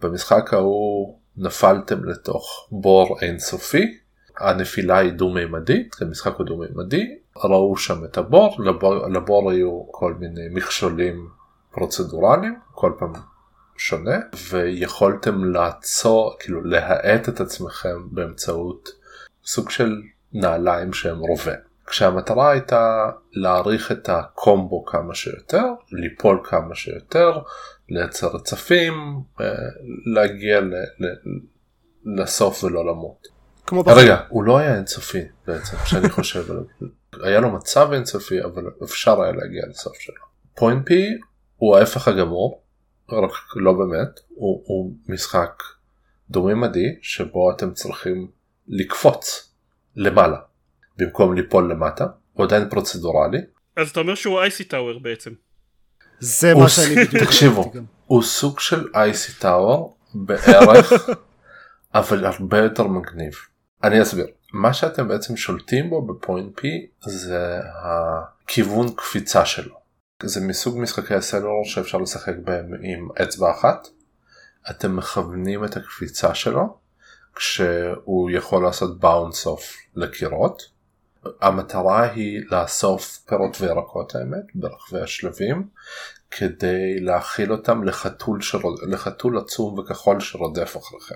[0.00, 3.98] במשחק ההוא נפלתם לתוך בור אינסופי
[4.38, 9.83] הנפילה היא דו מימדית המשחק הוא דו מימדי ראו שם את הבור לבור, לבור היו
[9.90, 11.28] כל מיני מכשולים
[11.70, 13.12] פרוצדורליים כל פעם
[13.76, 14.16] שונה
[14.50, 18.88] ויכולתם לעצור כאילו להאט את עצמכם באמצעות
[19.44, 20.02] סוג של
[20.33, 21.55] נעליים שהם רובה.
[21.86, 27.38] כשהמטרה הייתה להעריך את הקומבו כמה שיותר, ליפול כמה שיותר,
[27.88, 29.46] לייצר רצפים, אה,
[30.14, 31.06] להגיע ל, ל,
[32.04, 33.28] לסוף ולא למות.
[33.66, 33.98] כמו בחיים.
[33.98, 36.64] רגע, הוא לא היה אינסופי בעצם, כשאני חושב עליו.
[37.26, 40.24] היה לו מצב אינסופי, אבל אפשר היה להגיע לסוף שלו.
[40.54, 41.18] פוינט פי
[41.56, 42.62] הוא ההפך הגמור,
[43.08, 45.62] רק לא באמת, הוא, הוא משחק
[46.30, 48.30] דו-ממדי שבו אתם צריכים
[48.68, 49.52] לקפוץ
[49.96, 50.38] למעלה
[50.96, 53.38] במקום ליפול למטה, הוא עדיין פרוצדורלי.
[53.76, 55.31] אז אתה אומר שהוא אייסי טאוור בעצם.
[56.20, 57.72] זה מה שאני בדיוק תקשיבו.
[58.07, 60.92] הוא סוג של Icy Tower בערך,
[61.94, 63.35] אבל הרבה יותר מגניב.
[63.85, 64.26] אני אסביר.
[64.52, 69.74] מה שאתם בעצם שולטים בו ב Poinpy זה הכיוון קפיצה שלו.
[70.22, 73.88] זה מסוג משחקי הסלולר שאפשר לשחק בהם עם אצבע אחת.
[74.70, 76.78] אתם מכוונים את הקפיצה שלו
[77.35, 80.62] כשהוא יכול לעשות bounce off לקירות.
[81.40, 85.68] המטרה היא לאסוף פירות וירקות האמת ברחבי השלבים
[86.30, 88.78] כדי להאכיל אותם לחתול, שרוד...
[88.88, 91.14] לחתול עצום וכחול שרודף אחריכם.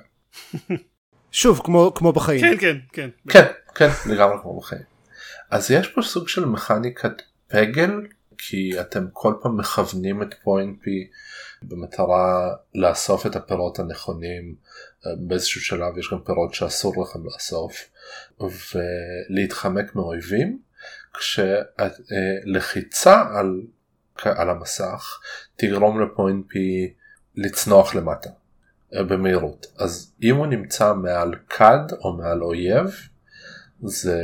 [1.31, 2.41] שוב, כמו, כמו בחיים.
[2.41, 3.11] כן כן כן.
[3.29, 4.83] כן, כן, לגמרי כמו בחיים.
[5.51, 7.91] אז יש פה סוג של מכניקת פגל,
[8.39, 11.09] כי אתם כל פעם מכוונים את פוינט פי
[11.63, 14.55] במטרה לאסוף את הפירות הנכונים.
[15.19, 17.89] באיזשהו שלב יש גם פירות שאסור לכם לאסוף,
[18.41, 20.59] ולהתחמק מאויבים,
[21.19, 23.63] כשלחיצה על,
[24.25, 25.21] על המסך
[25.57, 26.95] תגרום לפוינט פי
[27.35, 28.31] לצנוח למטה.
[28.93, 32.91] במהירות אז אם הוא נמצא מעל כד או מעל אויב
[33.83, 34.21] זה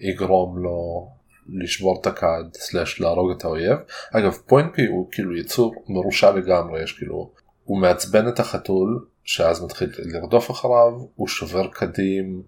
[0.00, 1.08] יגרום לו
[1.48, 3.78] לשבור את הכד סלאש להרוג את האויב
[4.12, 7.32] אגב פוינט פי הוא כאילו יצור מרושע לגמרי יש כאילו
[7.64, 12.42] הוא מעצבן את החתול שאז מתחיל לרדוף אחריו הוא שובר קדים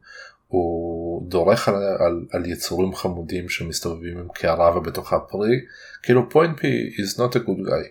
[0.48, 5.60] הוא דורך על, על, על יצורים חמודים שמסתובבים עם קערה ובתוכה פרי
[6.02, 7.88] כאילו פוינט פי is not a good guy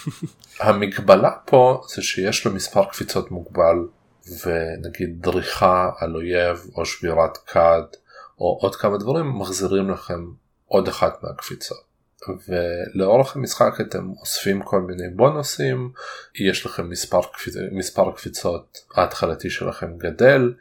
[0.66, 3.76] המגבלה פה זה שיש לו מספר קפיצות מוגבל
[4.44, 7.82] ונגיד דריכה על אויב או שבירת כד
[8.38, 10.26] או עוד כמה דברים מחזירים לכם
[10.66, 11.85] עוד אחת מהקפיצות.
[12.48, 15.92] ולאורך המשחק אתם אוספים כל מיני בונוסים,
[16.40, 17.54] יש לכם מספר, קפיצ...
[17.72, 20.54] מספר הקפיצות ההתחלתי שלכם גדל,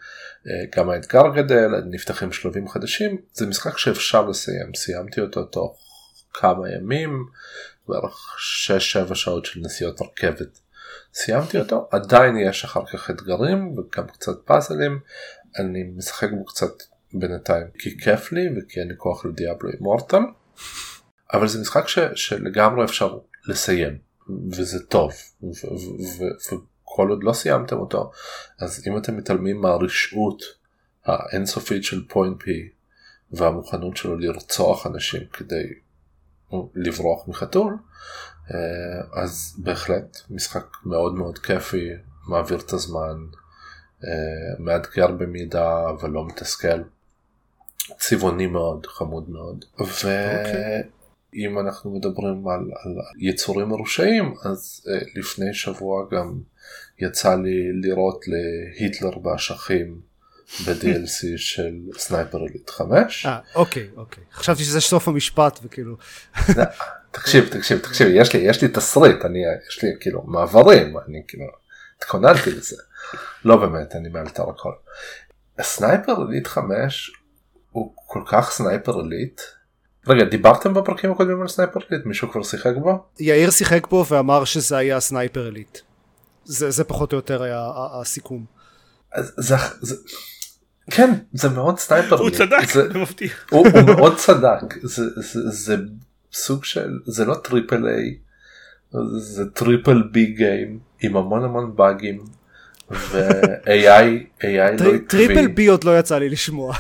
[0.75, 5.79] גם האתגר גדל, נפתחים שלבים חדשים, זה משחק שאפשר לסיים, סיימתי אותו תוך
[6.33, 7.25] כמה ימים,
[7.87, 8.35] בערך
[9.11, 10.59] 6-7 שעות של נסיעות רכבת.
[11.13, 14.99] סיימתי אותו, עדיין יש אחר כך אתגרים וגם קצת פאזלים,
[15.59, 16.71] אני משחק בו קצת
[17.13, 20.21] בינתיים כי כיף לי וכי אין לי כוח לדיאבלו אימורטל,
[21.35, 23.17] אבל זה משחק ש, שלגמרי אפשר
[23.47, 23.97] לסיים
[24.51, 25.11] וזה טוב
[26.49, 28.11] וכל עוד לא סיימתם אותו
[28.59, 30.43] אז אם אתם מתעלמים מהרשעות
[31.05, 32.69] האינסופית של פוינט פי
[33.31, 35.63] והמוכנות שלו לרצוח אנשים כדי
[36.75, 37.77] לברוח מחתול
[39.13, 41.89] אז בהחלט משחק מאוד מאוד כיפי
[42.27, 43.17] מעביר את הזמן
[44.59, 46.81] מאתגר במידה אבל לא מתסכל.
[47.97, 49.65] צבעוני מאוד חמוד מאוד
[51.35, 56.39] ואם אנחנו מדברים על, על יצורים מרושעים אז לפני שבוע גם
[56.99, 60.01] יצא לי לירות להיטלר באשכים
[60.65, 63.25] ב-DLC של Sniper Elite 5.
[63.25, 64.23] אה, אוקיי, אוקיי.
[64.33, 65.97] חשבתי שזה סוף המשפט וכאילו...
[67.11, 71.45] תקשיב, תקשיב, תקשיב, יש לי, יש לי תסריט, אני, יש לי כאילו מעברים, אני כאילו,
[71.97, 72.75] התכוננתי לזה.
[73.45, 74.71] לא באמת, אני מאלתר הכל.
[75.61, 77.11] Sniper Elite 5
[77.71, 79.41] הוא כל כך Sniper Elite.
[80.07, 82.05] רגע, דיברתם בפרקים הקודמים על Sniper Elite?
[82.05, 83.03] מישהו כבר שיחק בו?
[83.19, 85.77] יאיר שיחק בו ואמר שזה היה Sniper Elite.
[86.45, 87.69] זה, זה פחות או יותר היה
[88.01, 88.45] הסיכום.
[89.13, 89.95] אז זה, זה,
[90.91, 92.29] כן, זה מאוד Sniper הוא.
[92.29, 93.45] צדק, זה, מבטיח.
[93.51, 95.75] הוא, הוא מאוד צדק, זה, זה, זה
[96.33, 98.17] סוג של, זה לא triple A,
[99.17, 102.25] זה triple B game עם המון המון באגים
[102.91, 104.99] ו-AI AI לא עקבי.
[104.99, 106.75] triple B עוד לא יצא לי לשמוע.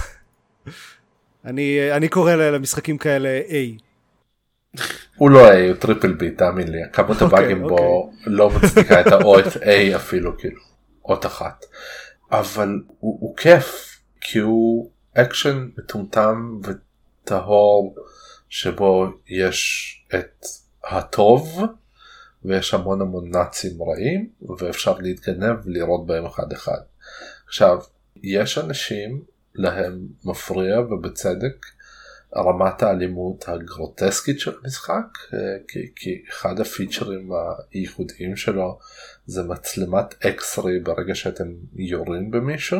[1.45, 3.81] אני, אני קורא למשחקים כאלה A.
[5.15, 9.07] הוא לא A, הוא triple B, תאמין לי, כמות אוקיי, הבאגים בו לא מצדיקה את
[9.07, 10.61] האות A אפילו, כאילו,
[11.05, 11.65] אות אחת.
[12.31, 17.95] אבל הוא, הוא כיף, כי הוא אקשן מטומטם וטהור,
[18.49, 20.45] שבו יש את
[20.83, 21.61] הטוב,
[22.45, 24.29] ויש המון המון נאצים רעים,
[24.59, 26.79] ואפשר להתגנב ולירות בהם אחד אחד.
[27.47, 27.79] עכשיו,
[28.23, 29.21] יש אנשים
[29.55, 31.65] להם מפריע ובצדק
[32.35, 35.05] רמת האלימות הגרוטסקית של המשחק
[35.67, 37.29] כי, כי אחד הפיצ'רים
[37.71, 38.79] הייחודיים שלו
[39.25, 42.79] זה מצלמת אקסרי ברגע שאתם יורים במישהו.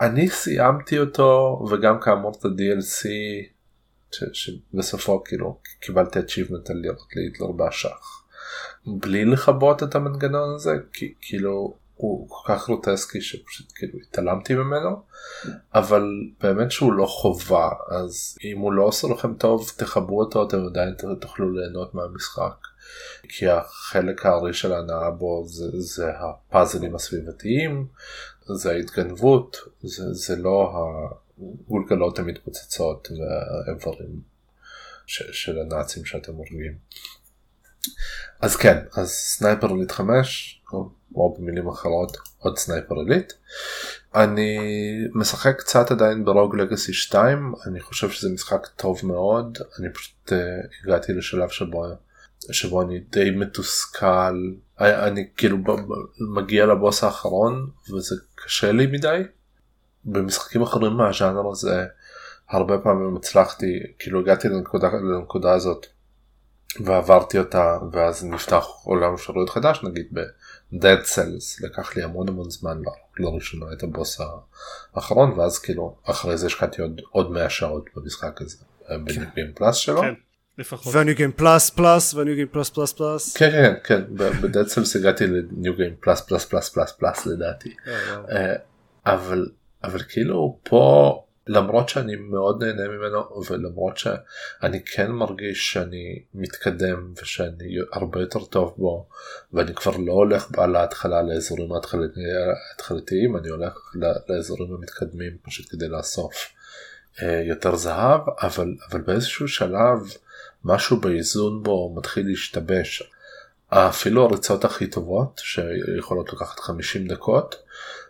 [0.00, 3.08] אני סיימתי אותו וגם כאמור את ה-DLC
[4.32, 8.22] שבסופו כאילו קיבלתי achievement על לראות להיטלר באשך
[8.86, 15.02] בלי לכבות את המנגנון הזה כי כאילו הוא כל כך גרוטסקי שפשוט כאילו התעלמתי ממנו
[15.74, 16.04] אבל
[16.40, 20.94] באמת שהוא לא חובה אז אם הוא לא עושה לכם טוב תחברו אותו אתם עדיין
[21.20, 22.54] תוכלו ליהנות מהמשחק
[23.28, 27.86] כי החלק הארי של ההנאה בו זה, זה הפאזלים הסביבתיים
[28.54, 30.72] זה ההתגנבות זה, זה לא
[31.38, 34.20] הגולגלות המתפוצצות והאיברים
[35.06, 36.78] של הנאצים שאתם הורגים.
[38.40, 43.32] אז כן אז Sniper Elite 5 או, במילים אחרות עוד Sniper Elite.
[44.14, 44.58] אני
[45.14, 50.28] משחק קצת עדיין ב Rogue Legacy 2 אני חושב שזה משחק טוב מאוד אני פשוט
[50.28, 50.34] uh,
[50.84, 51.84] הגעתי לשלב שבו
[52.52, 55.58] שבו אני די מתוסכל אני, אני כאילו
[56.36, 59.22] מגיע לבוס האחרון וזה קשה לי מדי.
[60.04, 61.86] במשחקים אחרים מהז'אנר הזה
[62.48, 65.86] הרבה פעמים הצלחתי כאילו הגעתי לנקודה, לנקודה הזאת
[66.80, 70.06] ועברתי אותה ואז נפתח עולם אפשרויות חדש נגיד
[70.72, 72.82] ב-Dead Cells לקח לי המון המון זמן
[73.18, 74.20] לראשונה את הבוס
[74.94, 78.56] האחרון ואז כאילו אחרי זה השקעתי עוד, עוד 100 שעות במשחק הזה
[78.88, 80.00] ב New Game Plus שלו.
[80.00, 80.14] כן.
[80.58, 80.94] לפחות.
[80.94, 83.36] ו New Game Plus Plus ו New Game Plus Plus Plus.
[83.36, 87.74] כן כן כן ב-Dead Cells הגעתי ל New Game Plus Plus Plus Plus Plus לדעתי.
[88.30, 88.54] אה,
[89.06, 89.48] אבל
[89.84, 97.76] אבל כאילו פה למרות שאני מאוד נהנה ממנו ולמרות שאני כן מרגיש שאני מתקדם ושאני
[97.92, 99.08] הרבה יותר טוב בו
[99.52, 101.68] ואני כבר לא הולך על ההתחלה לאזורים
[102.70, 103.94] ההתחלתיים אני הולך
[104.28, 106.34] לאזורים המתקדמים פשוט כדי לאסוף
[107.22, 109.98] אה, יותר זהב אבל אבל באיזשהו שלב
[110.64, 113.12] משהו באיזון בו מתחיל להשתבש.
[113.70, 117.54] אפילו הריצות הכי טובות שיכולות לקחת 50 דקות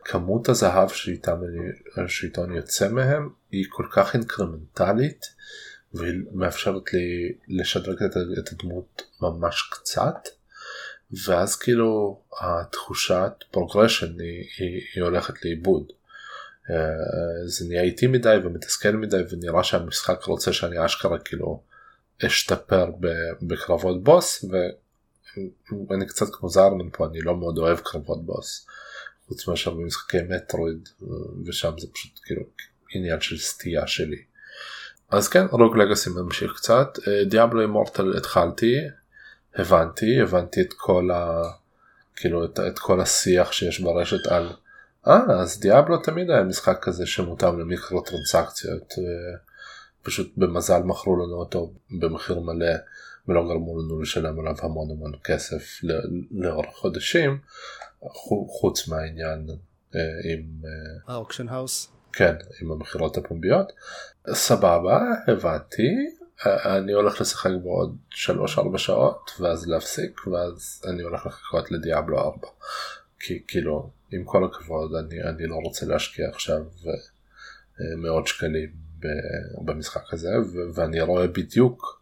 [0.04, 5.26] כמות הזהב שאיתו אני יוצא מהם היא כל כך אינקרמנטלית
[5.94, 8.02] והיא מאפשרת לי לשדרג
[8.38, 10.28] את הדמות ממש קצת
[11.26, 15.92] ואז כאילו התחושת progression היא, היא, היא הולכת לאיבוד.
[16.70, 21.62] אה, זה נהיה איטי מדי ומתסכל מדי ונראה שהמשחק רוצה שאני אשכרה כאילו
[22.26, 22.90] אשתפר
[23.42, 24.44] בקרבות בוס
[25.88, 28.66] ואני קצת כמו זרמן פה אני לא מאוד אוהב קרבות בוס.
[29.28, 30.88] חוץ מאשר במשחקי מטרואיד
[31.46, 32.42] ושם זה פשוט כאילו
[32.94, 34.22] עניין של סטייה שלי.
[35.10, 38.74] אז כן רוג לגאסי ממשיך קצת דיאבלו אימורטל התחלתי
[39.54, 41.42] הבנתי הבנתי את כל ה...
[42.16, 44.52] כאילו את, את כל השיח שיש ברשת על
[45.06, 48.94] אה אז דיאבלו תמיד היה משחק כזה שמותאם למיקרו טרנסקציות
[50.02, 52.74] פשוט במזל מכרו לנו אותו במחיר מלא
[53.28, 55.80] ולא גרמו לנו לשלם עליו המון המון כסף
[56.30, 57.38] לאורך חודשים
[58.60, 59.46] חוץ מהעניין
[59.94, 60.00] אה,
[60.32, 60.42] עם
[61.06, 61.92] ה auction אה, house.
[62.12, 63.72] כן עם המכירות הפומביות.
[64.32, 65.88] סבבה הבנתי.
[66.46, 72.18] אה, אני הולך לשחק בעוד 3-4 שעות ואז להפסיק ואז אני הולך לחכות ל Diablo
[72.18, 72.48] 4
[73.20, 76.64] כי כאילו עם כל הכבוד אני, אני לא רוצה להשקיע עכשיו
[77.96, 78.68] מאות שקלים
[79.64, 80.28] במשחק הזה
[80.74, 81.97] ואני רואה בדיוק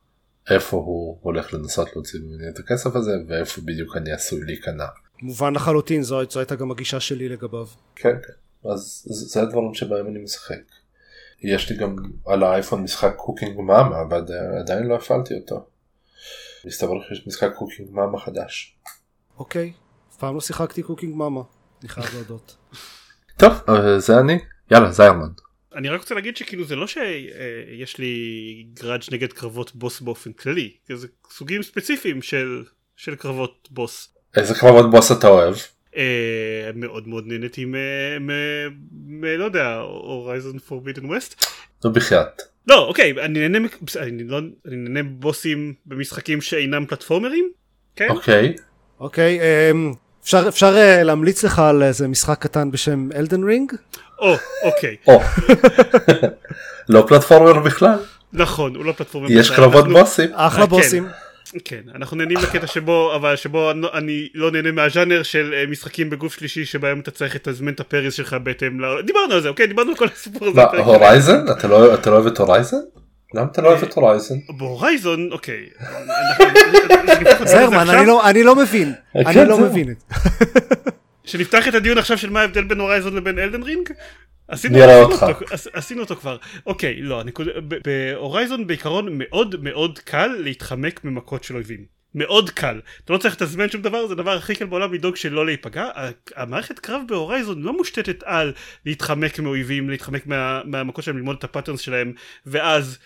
[0.50, 4.87] איפה הוא הולך לנסות להוציא ממני את הכסף הזה ואיפה בדיוק אני עשוי להיכנע.
[5.22, 7.66] מובן לחלוטין זו, זו הייתה גם הגישה שלי לגביו.
[7.94, 10.62] כן כן אז זה הדברים שבהם אני משחק.
[11.42, 15.66] יש לי גם על האייפון משחק Cooking Mama ועדיין לא הפעלתי אותו.
[16.64, 18.76] מסתבר שיש משחק Cooking Mama חדש.
[19.38, 19.72] אוקיי,
[20.11, 21.40] אף פעם לא שיחקתי Cooking Mama,
[21.80, 22.56] אני חייב להודות.
[23.37, 23.52] טוב,
[23.98, 24.38] זה אני,
[24.70, 25.28] יאללה זיירמן.
[25.76, 30.72] אני רק רוצה להגיד שכאילו זה לא שיש לי גראדג' נגד קרבות בוס באופן כללי,
[30.88, 32.64] זה סוגים ספציפיים של,
[32.96, 34.14] של קרבות בוס.
[34.36, 35.54] איזה קרבות בוס אתה אוהב?
[35.96, 37.74] אה, מאוד מאוד נהניתי מ...
[38.20, 38.30] מ...
[38.92, 39.24] מ...
[39.24, 41.46] לא יודע, הורייזון פורבידן ווסט.
[41.84, 42.42] נו בחייאת.
[42.66, 47.50] לא אוקיי אני נהנה אני לא אני נהנה בוסים במשחקים שאינם פלטפורמרים.
[47.96, 48.08] כן?
[48.10, 48.54] אוקיי.
[49.00, 53.72] אוקיי אמ, אפשר אפשר uh, להמליץ לך על איזה משחק קטן בשם Elden Ring?
[54.18, 54.96] או אוקיי.
[55.07, 55.20] או.
[56.88, 57.98] לא platformer בכלל.
[58.33, 59.29] נכון הוא לא platformer.
[59.31, 60.31] יש קרבות בוסים.
[60.35, 60.76] אחלה אה, כן.
[60.76, 61.09] בוסים.
[61.64, 66.35] כן אנחנו נהנים בקטע שבו אבל שבו אני לא נהנה מהז'אנר של אה, משחקים בגוף
[66.35, 69.02] שלישי שבהם אתה צריך לתזמן את ה parries שלך בהתאם ל...
[69.02, 70.57] דיברנו על זה אוקיי דיברנו על כל הסיפור הזה.
[70.57, 72.76] מה, Horizon אתה לא לא אוהב את Horizon?
[73.35, 74.35] למה אתה לא אוהב את Horizon?
[74.48, 75.66] ב Horizon אוקיי.
[77.44, 79.59] זרמן אני לא אני לא מבין כן, אני לא.
[79.59, 80.02] מבין את
[81.26, 83.88] שנפתח את הדיון עכשיו של מה ההבדל בין Horizon לבין Elden Ring?
[84.48, 85.12] עשינו, עשינו.
[85.12, 86.36] אותו, עש- עשינו אותו כבר.
[86.66, 87.22] אוקיי, לא,
[87.85, 91.96] ב Horizon בעיקרון מאוד מאוד קל להתחמק ממכות של אויבים.
[92.14, 92.80] מאוד קל.
[93.04, 95.90] אתה לא צריך לתזמן שום דבר, זה הדבר הכי קל בעולם לדאוג שלא להיפגע.
[96.36, 98.52] המערכת קרב ב Horizon לא מושתתת על
[98.86, 102.12] להתחמק מאויבים, להתחמק מה, מהמכות שלהם, ללמוד את ה patterns שלהם,
[102.46, 102.98] ואז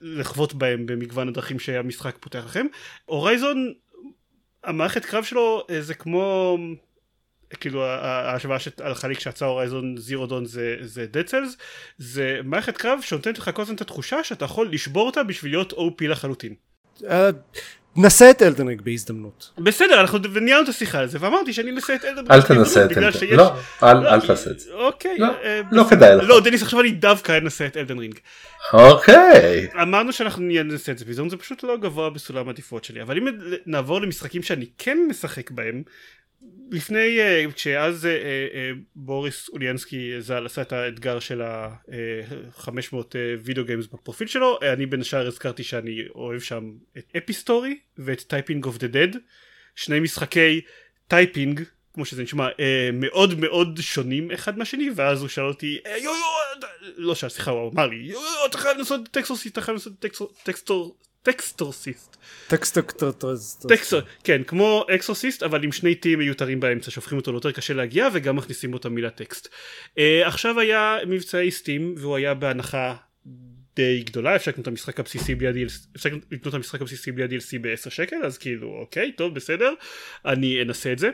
[0.00, 2.66] לחבוט בהם במגוון הדרכים שהמשחק פותח לכם.
[3.04, 3.72] Horizon
[4.64, 6.58] המערכת קרב שלו אה, זה כמו
[7.60, 11.56] כאילו ההשוואה שהלכה לי כשיצא Horizon Zero Dawn זה, זה Dead Cells
[11.98, 15.72] זה מערכת קרב שנותנת לך כל הזמן את התחושה שאתה יכול לשבור אותה בשביל להיות
[15.72, 16.54] OP לחלוטין.
[17.10, 17.30] אה,
[17.96, 19.50] נסה את Elden Ring בהזדמנות.
[19.58, 22.90] בסדר אנחנו וניהלנו את השיחה על זה ואמרתי שאני אנסה את Elden אל תנסה את.
[23.14, 24.72] שיש- לא, אל לא, תעשה את זה.
[24.72, 25.18] אוקיי.
[25.18, 25.84] לא, אה, לא.
[25.90, 26.24] כדאי לך.
[26.28, 28.18] לא דניס עכשיו אני דווקא אנסה את Elden Ring.
[28.72, 29.68] אוקיי.
[29.82, 33.26] אמרנו שאנחנו ננסה את זה בהזדמנות זה פשוט לא גבוה בסולם העדיפות שלי אבל אם
[33.66, 35.82] נעבור למשחקים שאני כן משחק בהם
[36.70, 43.64] לפני uh, כשאז uh, uh, בוריס אוליאנסקי ז"ל עשה את האתגר של ה-500 uh, video
[43.64, 48.78] games בפרופיל שלו אני בין השאר הזכרתי שאני אוהב שם את Epistory ואת Typing of
[48.78, 49.18] the Dead
[49.74, 50.60] שני משחקי
[51.08, 51.62] typing
[51.96, 56.10] כמו שזה נשמע אה, מאוד מאוד שונים אחד מהשני ואז הוא שאל אותי אה, יו
[56.10, 59.74] יו לא שאל סליחה הוא אמר לי יו יו אתה חייב לנסות Textorcist אתה חייב
[59.74, 62.16] לנסות Textor- Textor Textorcist
[62.48, 62.78] Text
[63.68, 68.08] Textor כן כמו exorcist אבל עם שני טים מיותרים באמצע שהופכים אותו ליותר קשה להגיע
[68.12, 69.48] וגם מכניסים בו את המילה טקסט.
[69.98, 72.94] אה, עכשיו היה מבצעי Steam והוא היה בהנחה
[73.76, 77.24] די גדולה אפשר לקנות את המשחק הבסיסי בלי ה-DLC אפשר לקנות את המשחק הבסיסי בלי
[77.24, 79.72] ה-DLC ב-10 שקל אז כאילו אוקיי טוב בסדר
[80.24, 81.10] אני אנסה את זה.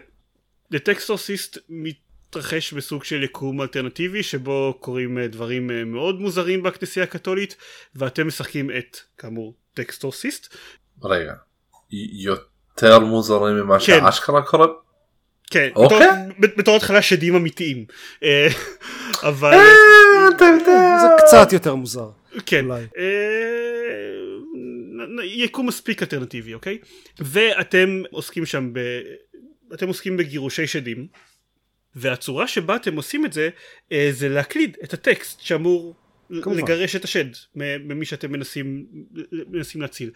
[0.74, 7.04] The Textorcist מתרחש בסוג של יקום אלטרנטיבי שבו קורים אה, דברים אה, מאוד מוזרים בכנסייה
[7.04, 7.56] הקתולית
[7.94, 10.56] ואתם משחקים את כאמור Textorcist
[11.04, 11.32] רגע.
[12.12, 14.00] יותר מוזרים ממה כן.
[14.06, 14.66] שאשכרה קורה?
[15.50, 15.98] כן, אוקיי.
[16.38, 17.84] בתור- בתור התחלה שדים אמיתיים
[18.22, 18.48] אה,
[19.28, 19.64] אבל אה,
[20.36, 20.98] אתה יודע.
[21.00, 22.10] זה קצת יותר מוזר.
[22.46, 22.86] כן אולי.
[22.98, 23.02] אה,
[25.24, 26.78] יקום מספיק אלטרנטיבי אוקיי
[27.18, 28.78] ואתם עוסקים שם ב...
[29.74, 31.06] אתם עוסקים בגירושי שדים
[31.96, 33.48] והצורה שבה אתם עושים את זה
[33.92, 35.94] אה, זה להקליד את הטקסט שאמור
[36.42, 36.58] כמובן.
[36.58, 38.86] לגרש את השד ממי שאתם מנסים
[39.32, 40.10] מנסים להציל.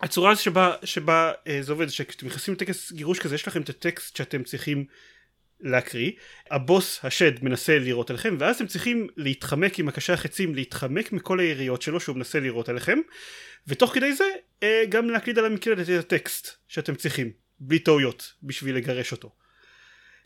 [0.00, 4.16] הצורה שבה, שבה אה, זה עובד שכשאתם נכנסים לטקס גירוש כזה יש לכם את הטקסט
[4.16, 4.84] שאתם צריכים
[5.60, 6.10] להקריא
[6.50, 11.82] הבוס השד מנסה לירות עליכם ואז אתם צריכים להתחמק עם הקשי החצים להתחמק מכל היריות
[11.82, 12.98] שלו שהוא מנסה לירות עליכם
[13.66, 14.24] ותוך כדי זה
[14.62, 17.30] אה, גם להקליד על המקלדת את הטקסט שאתם צריכים
[17.60, 19.34] בלי טעויות בשביל לגרש אותו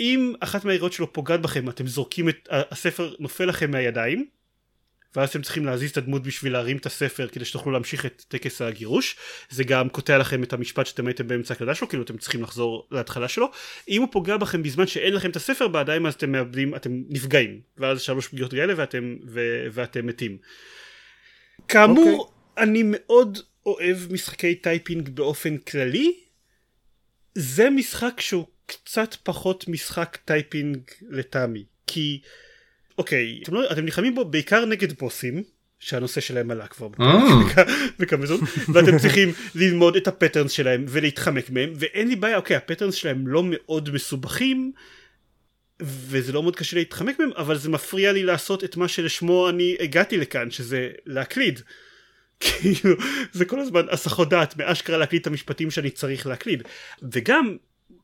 [0.00, 4.26] אם אחת מהיריות שלו פוגעת בכם אתם זורקים את הספר נופל לכם מהידיים
[5.16, 8.62] ואז אתם צריכים להזיז את הדמות בשביל להרים את הספר כדי שתוכלו להמשיך את טקס
[8.62, 9.16] הגירוש.
[9.50, 12.88] זה גם קוטע לכם את המשפט שאתם הייתם באמצע הקלדה שלו כאילו אתם צריכים לחזור
[12.90, 13.50] להתחלה שלו.
[13.88, 17.60] אם הוא פוגע בכם בזמן שאין לכם את הספר בידיים אז אתם מאבדים אתם נפגעים.
[17.78, 20.38] ואז שלוש פגיעות כאלה ואתם, ו, ואתם מתים.
[21.68, 22.60] כאמור אוקיי.
[22.62, 26.14] אני מאוד אוהב משחקי typing באופן כללי.
[27.34, 30.78] זה משחק שהוא קצת פחות משחק typing
[31.10, 32.20] לטעמי כי
[32.98, 35.42] אוקיי אתם, לא, אתם נלחמים בו בעיקר נגד בוסים
[35.78, 37.60] שהנושא שלהם עלה כבר Mm.
[37.98, 42.56] בכמה זאת ואתם צריכים ללמוד את ה patterns שלהם ולהתחמק מהם ואין לי בעיה אוקיי
[42.56, 44.72] ה patterns שלהם לא מאוד מסובכים
[45.80, 49.76] וזה לא מאוד קשה להתחמק מהם אבל זה מפריע לי לעשות את מה שלשמו אני
[49.80, 51.60] הגעתי לכאן שזה להקליד
[52.40, 52.96] כאילו
[53.32, 56.62] זה כל הזמן הסחות דעת מאשכרה להקליד את המשפטים שאני צריך להקליד
[57.12, 57.56] וגם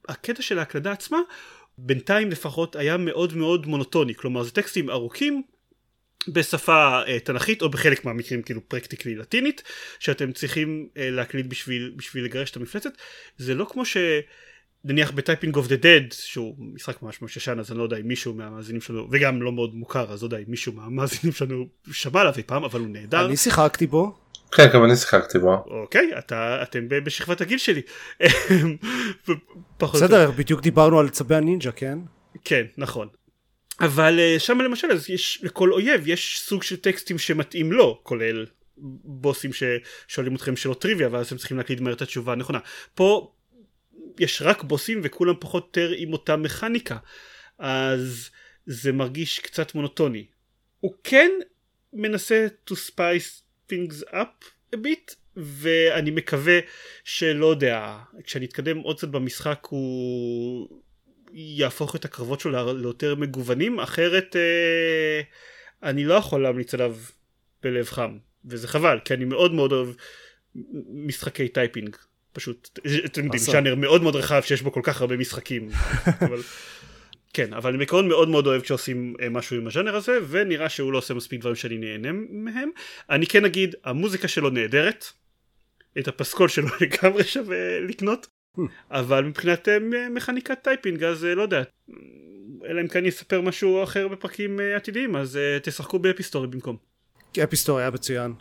[0.09, 1.18] הקטע של ההקלדה עצמה
[1.78, 4.14] בינתיים לפחות היה מאוד מאוד מונוטוני.
[4.14, 5.42] כלומר זה טקסטים ארוכים
[6.28, 9.62] בשפה uh, תנכית או בחלק מהמקרים כאילו practically לטינית
[9.98, 12.92] שאתם צריכים uh, להקליד בשביל, בשביל לגרש את המפלצת.
[13.37, 13.96] זה לא כמו ש...
[14.85, 17.96] נניח ב Typing of the Dead שהוא משחק ממש ממש ישן אז אני לא יודע
[17.96, 21.66] אם מישהו מהמאזינים שלנו וגם לא מאוד מוכר אז לא יודע אם מישהו מהמאזינים שלנו
[21.92, 23.26] שמע עליו אי פעם אבל הוא נהדר.
[23.26, 24.21] אני שיחקתי בו.
[24.52, 25.64] כן, גם אני שיחקתי בו.
[25.66, 27.82] אוקיי אתה אתם בשכבת הגיל שלי.
[29.82, 31.98] בסדר, בדיוק דיברנו על צבי הנינג'ה, כן?
[32.44, 33.08] כן נכון.
[33.80, 38.46] אבל אה, שם למשל אז יש לכל אויב יש סוג של טקסטים שמתאים לו כולל
[39.04, 42.58] בוסים ששואלים אתכם שאלות טריוויה ואז אתם צריכים להקליד מהר את התשובה הנכונה.
[42.94, 43.32] פה
[44.20, 46.96] יש רק בוסים וכולם פחות או יותר עם אותה מכניקה.
[47.58, 48.30] אז
[48.66, 50.26] זה מרגיש קצת מונוטוני.
[50.80, 51.30] הוא כן
[51.92, 56.58] מנסה to spice things up a bit ואני מקווה
[57.04, 60.68] שלא יודע כשאני אתקדם עוד קצת במשחק הוא
[61.33, 65.20] יהפוך את הקרבות שלו ליותר מגוונים אחרת אה,
[65.83, 66.96] אני לא יכול להמליץ עליו
[67.62, 69.88] בלב חם וזה חבל כי אני מאוד מאוד אוהב
[70.88, 71.96] משחקי typing
[72.33, 72.68] פשוט
[73.04, 73.52] אתם יודעים זה.
[73.52, 75.68] ז'אנר מאוד מאוד רחב שיש בו כל כך הרבה משחקים
[76.27, 76.40] אבל
[77.33, 80.92] כן אבל אני בעיקרון מאוד מאוד אוהב כשעושים אה, משהו עם הז'אנר הזה ונראה שהוא
[80.92, 82.70] לא עושה מספיק דברים שאני נהנה מהם.
[83.10, 85.04] אני כן אגיד המוזיקה שלו נהדרת.
[85.98, 88.26] את הפסקול שלו לגמרי שווה לקנות.
[88.90, 89.78] אבל מבחינת אה,
[90.10, 91.62] מכניקת typing אז אה, לא יודע
[92.68, 96.76] אלא אם כן יספר משהו אחר בפרקים עתידיים אז תשחקו ב Epistory במקום.
[97.44, 98.33] Epistory היה מצוין.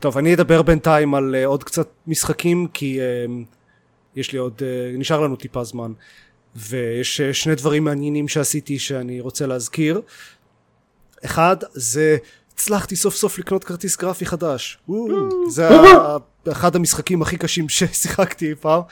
[0.00, 3.00] טוב, אני אדבר בינתיים על עוד קצת משחקים, כי
[4.16, 4.62] יש לי עוד,
[4.98, 5.92] נשאר לנו טיפה זמן.
[6.56, 10.00] ויש uh, שני דברים מעניינים שעשיתי שאני רוצה להזכיר.
[11.24, 12.16] אחד זה
[12.54, 14.78] הצלחתי סוף סוף לקנות כרטיס גרפי חדש.
[15.48, 15.68] זה
[16.52, 18.82] אחד המשחקים הכי קשים ששיחקתי אי פעם.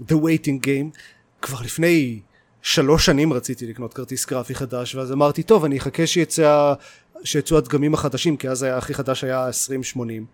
[0.00, 0.98] The Waiting Game.
[1.42, 2.20] כבר לפני
[2.62, 6.74] שלוש שנים רציתי לקנות כרטיס גרפי חדש ואז אמרתי טוב אני אחכה שיצא
[7.24, 10.26] שיצאו הדגמים החדשים כי אז היה הכי חדש היה 2080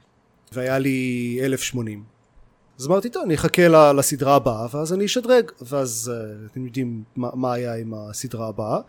[0.53, 2.05] והיה לי 1080
[2.81, 5.51] אז אמרתי טוב אני אחכה לסדרה הבאה ואז אני אשדרג.
[5.61, 8.81] ואז אה, אתם יודעים מה, מה היה עם הסדרה הבאה.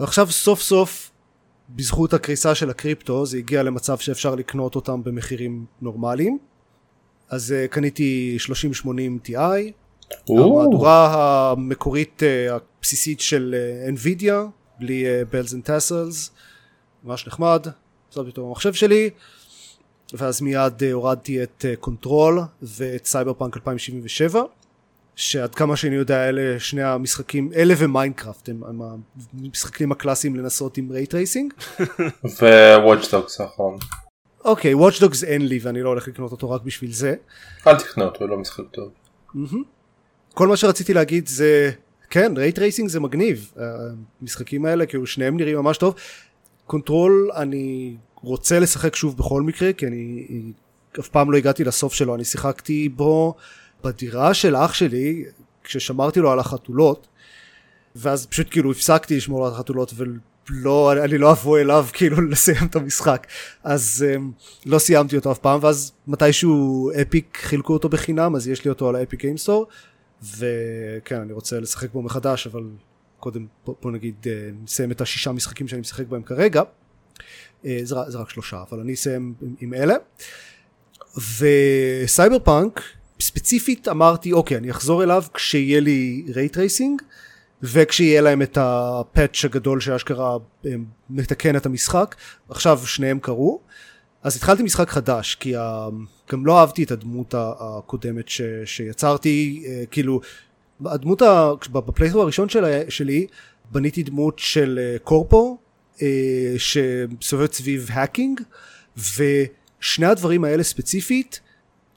[0.00, 1.10] ועכשיו סוף סוף
[1.70, 6.38] בזכות הקריסה של הקריפטו זה הגיע למצב שאפשר לקנות אותם במחירים נורמליים.
[7.28, 9.32] אז uh, קניתי 3080 Ti
[10.28, 13.54] המהדורה המקורית uh, הבסיסית של
[13.94, 14.32] NVIDIA
[14.78, 16.30] בלי bells and whistles
[17.04, 17.66] ממש נחמד.
[18.10, 19.10] שמתי אותו במחשב שלי
[20.14, 24.42] ואז מיד uh, הורדתי את Control uh, ואת סייבר פאנק 2077
[25.16, 28.80] שעד כמה שאני יודע אלה שני המשחקים אלה ו Minecraft הם, הם
[29.34, 31.52] המשחקים הקלאסיים לנסות עם ray tracing
[32.24, 33.78] ו Watch Dogs האחרון
[34.44, 37.14] אוקיי Watch Dogs אין לי ואני לא הולך לקנות אותו רק בשביל זה.
[37.66, 38.88] אל תקנה אותו לא משחק טוב.
[40.34, 41.70] כל מה שרציתי להגיד זה
[42.10, 43.52] כן ray tracing זה מגניב.
[44.22, 45.94] המשחקים האלה כאילו שניהם נראים ממש טוב.
[46.66, 50.26] Control אני רוצה לשחק שוב בכל מקרה כי אני
[51.00, 53.34] אף פעם לא הגעתי לסוף שלו אני שיחקתי בו
[53.84, 55.24] בדירה של אח שלי
[55.64, 57.06] כששמרתי לו על החתולות
[57.96, 62.76] ואז פשוט כאילו הפסקתי לשמור על החתולות ולא אני לא אבוא אליו כאילו לסיים את
[62.76, 63.26] המשחק.
[63.64, 64.20] אז um,
[64.66, 68.88] לא סיימתי אותו אף פעם ואז מתישהו Epic חילקו אותו בחינם אז יש לי אותו
[68.88, 69.66] על ה Epic Games Store
[70.38, 72.62] וכן אני רוצה לשחק בו מחדש אבל
[73.20, 74.28] קודם בוא, נגיד uh,
[74.64, 76.62] נסיים את השישה משחקים שאני משחק בהם כרגע
[77.64, 79.94] זה, זה רק שלושה אבל אני אסיים עם, עם אלה.
[81.16, 82.80] וסייבר פאנק
[83.20, 87.02] ספציפית אמרתי אוקיי אני אחזור אליו כשיהיה לי ray tracing
[87.62, 90.36] וכשיהיה להם את ה patch הגדול שאשכרה
[91.10, 92.14] מתקן את המשחק.
[92.48, 93.60] עכשיו שניהם קרו.
[94.22, 95.54] אז התחלתי משחק חדש כי
[96.32, 100.20] גם לא אהבתי את הדמות הקודמת ש, שיצרתי אה, כאילו
[100.84, 101.22] הדמות
[101.72, 103.26] ב playthrough הראשון שלה, שלי
[103.72, 105.63] בניתי דמות של אה, corpo אה,
[106.58, 108.40] שסובבת סביב hacking
[108.96, 111.40] ושני הדברים האלה ספציפית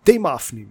[0.05, 0.67] די מעפנים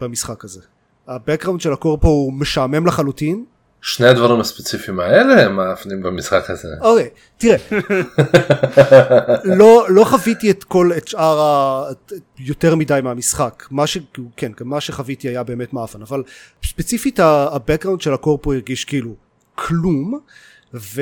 [0.00, 0.60] במשחק הזה.
[1.08, 3.44] ה background של ה corpo הוא משעמם לחלוטין.
[3.82, 6.68] שני הדברים הספציפיים האלה הם מעפנים במשחק הזה.
[6.80, 7.56] אוקיי, תראה.
[9.44, 11.84] לא, לא חוויתי את כל, את שאר ה...
[12.38, 13.66] יותר מדי מהמשחק.
[13.70, 13.98] מה ש...
[14.36, 16.22] כן, מה שחוויתי היה באמת מעפן, אבל
[16.64, 19.14] ספציפית ה background של ה corpo הרגיש כאילו
[19.54, 20.20] כלום,
[20.74, 20.98] וכל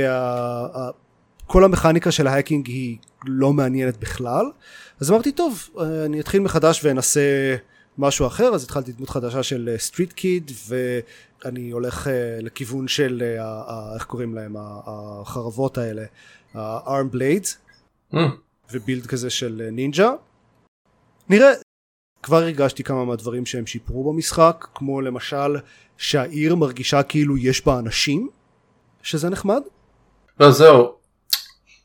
[1.55, 1.65] וה...
[1.65, 4.47] המכניקה של ה hacking היא לא מעניינת בכלל.
[5.01, 5.69] אז אמרתי טוב,
[6.05, 7.57] אני אתחיל מחדש ואנסה...
[7.99, 12.11] משהו אחר אז התחלתי דמות חדשה של street אה, kid ואני הולך uh,
[12.45, 16.05] לכיוון של אה, איך קוראים להם החרבות האלה
[16.55, 17.77] ה-arm blades
[18.15, 18.17] mm.
[18.73, 20.13] ובילד כזה של נינג'ה
[21.29, 21.53] נראה
[22.23, 25.57] כבר הרגשתי כמה מהדברים שהם שיפרו במשחק כמו למשל
[25.99, 28.29] שהעיר מרגישה כאילו יש בה אנשים
[29.03, 29.63] שזה נחמד.
[30.41, 30.95] לא זהו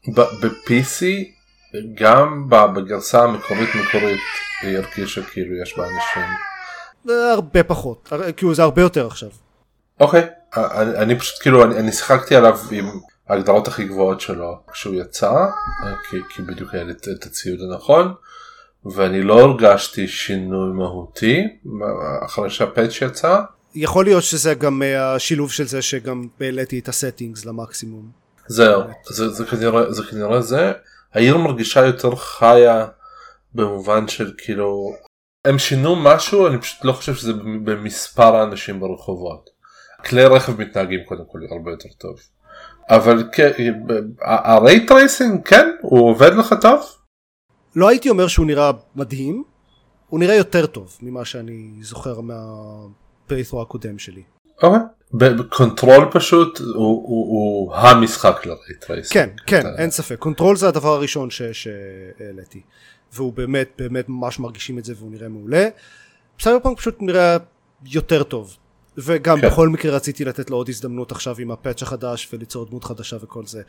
[0.07, 1.05] ב-PC
[1.93, 4.19] גם בגרסה המקורית מקורית
[4.61, 6.23] היא הרגישה כאילו יש בה אנשים.
[7.31, 9.29] הרבה פחות, כאילו זה הרבה יותר עכשיו.
[9.99, 12.85] אוקיי, אני, אני פשוט כאילו אני, אני שיחקתי עליו עם
[13.29, 15.31] ההגדרות הכי גבוהות שלו כשהוא יצא,
[16.09, 18.13] כי, כי בדיוק היה לי את הציוד הנכון,
[18.85, 21.47] ואני לא הרגשתי שינוי מהותי
[22.25, 23.39] אחרי שהפאץ' יצא.
[23.75, 28.20] יכול להיות שזה גם אה, השילוב של זה שגם העליתי את הסטינגס למקסימום.
[28.47, 30.71] זהו, זה, זה, כנראה, זה כנראה זה.
[31.13, 32.87] העיר מרגישה יותר חיה
[33.53, 34.93] במובן של כאילו
[35.45, 37.33] הם שינו משהו אני פשוט לא חושב שזה
[37.63, 39.49] במספר האנשים ברחובות.
[40.05, 42.19] כלי רכב מתנהגים קודם כל הרבה יותר טוב.
[42.89, 43.29] אבל
[44.21, 46.81] ה ray tracing כן הוא עובד לך טוב?
[47.75, 49.43] לא הייתי אומר שהוא נראה מדהים
[50.07, 54.23] הוא נראה יותר טוב ממה שאני זוכר מה playthrough הקודם שלי.
[54.63, 54.79] אוקיי.
[55.49, 59.13] Control פשוט הוא, הוא, הוא המשחק ל ray tracing.
[59.13, 62.61] כן כן אין ספק Control זה הדבר הראשון שהעליתי.
[63.13, 65.67] והוא באמת באמת ממש מרגישים את זה והוא נראה מעולה.
[66.39, 67.37] סייבר פאנק פשוט נראה
[67.85, 68.57] יותר טוב
[68.97, 69.47] וגם כן.
[69.47, 73.17] בכל מקרה רציתי לתת לו עוד הזדמנות עכשיו עם ה patch החדש וליצור דמות חדשה
[73.21, 73.61] וכל זה.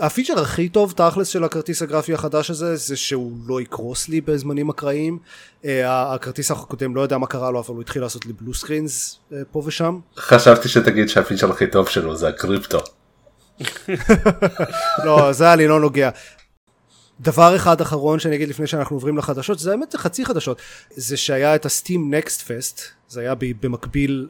[0.00, 4.70] הפיצ'ר הכי טוב תכלס של הכרטיס הגרפי החדש הזה זה שהוא לא יקרוס לי בזמנים
[4.70, 5.18] אקראיים
[5.62, 9.18] אה, הכרטיס הקודם לא יודע מה קרה לו אבל הוא התחיל לעשות לי blue screens
[9.30, 9.98] אה, פה ושם.
[10.16, 12.78] חשבתי שתגיד שהפיצ'ר הכי טוב שלו זה הקריפטו.
[15.04, 16.10] לא זה אני לא נוגע
[17.20, 21.16] דבר אחד אחרון שאני אגיד לפני שאנחנו עוברים לחדשות, זה האמת זה חצי חדשות, זה
[21.16, 24.28] שהיה את ה Steam Next Fest, זה היה במקביל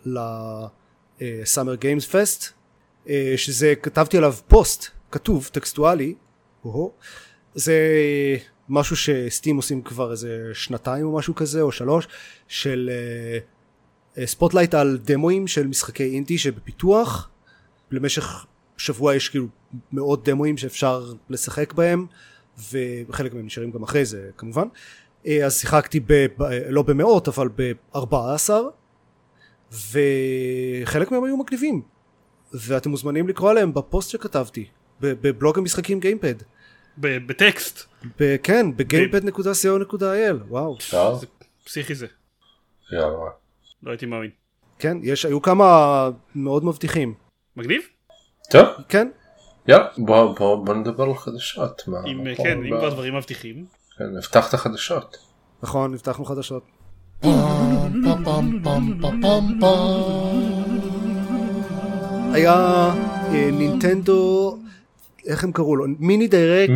[1.21, 2.45] ל Summer Games Fest,
[3.37, 6.15] שזה כתבתי עליו פוסט כתוב טקסטואלי,
[7.55, 7.77] זה
[8.69, 12.09] משהו ש Steam עושים כבר איזה שנתיים או משהו כזה או שלוש,
[12.49, 12.91] של
[14.25, 17.31] spotlight על דמואים של משחקי אינדי שבפיתוח,
[17.91, 18.47] למשך
[18.77, 19.47] שבוע יש כאילו
[19.93, 22.07] מאות דמואים שאפשר לשחק בהם
[23.09, 24.67] וחלק מהם נשארים גם אחרי זה כמובן.
[25.45, 26.27] אז שיחקתי ב,
[26.69, 28.69] לא במאות אבל בארבעה עשר
[29.73, 31.83] וחלק מהם היו מגניבים
[32.53, 34.67] ואתם מוזמנים לקרוא עליהם בפוסט שכתבתי
[35.03, 36.35] בבלוג המשחקים גיימפד.
[36.99, 37.87] בטקסט.
[38.43, 40.79] כן בגיימפד.co.il וואו.
[41.21, 41.27] זה
[41.65, 42.07] פסיכי זה.
[42.93, 43.31] יאללה.
[43.83, 44.31] לא הייתי מאמין.
[44.79, 47.15] כן יש היו כמה מאוד מבטיחים.
[47.57, 47.83] מגניב?
[48.51, 48.67] טוב.
[48.89, 49.09] כן.
[49.69, 51.83] יאללה בוא, בוא, בוא נדבר על חדשות
[52.37, 53.67] כן אם כבר דברים מבטיחים.
[53.99, 55.17] כן, נפתח את החדשות.
[55.63, 56.65] נכון הבטחנו חדשות.
[62.33, 62.55] היה
[63.33, 64.59] אה, נינטנדו
[65.27, 65.85] איך הם קראו לו?
[65.99, 66.73] Mini Direct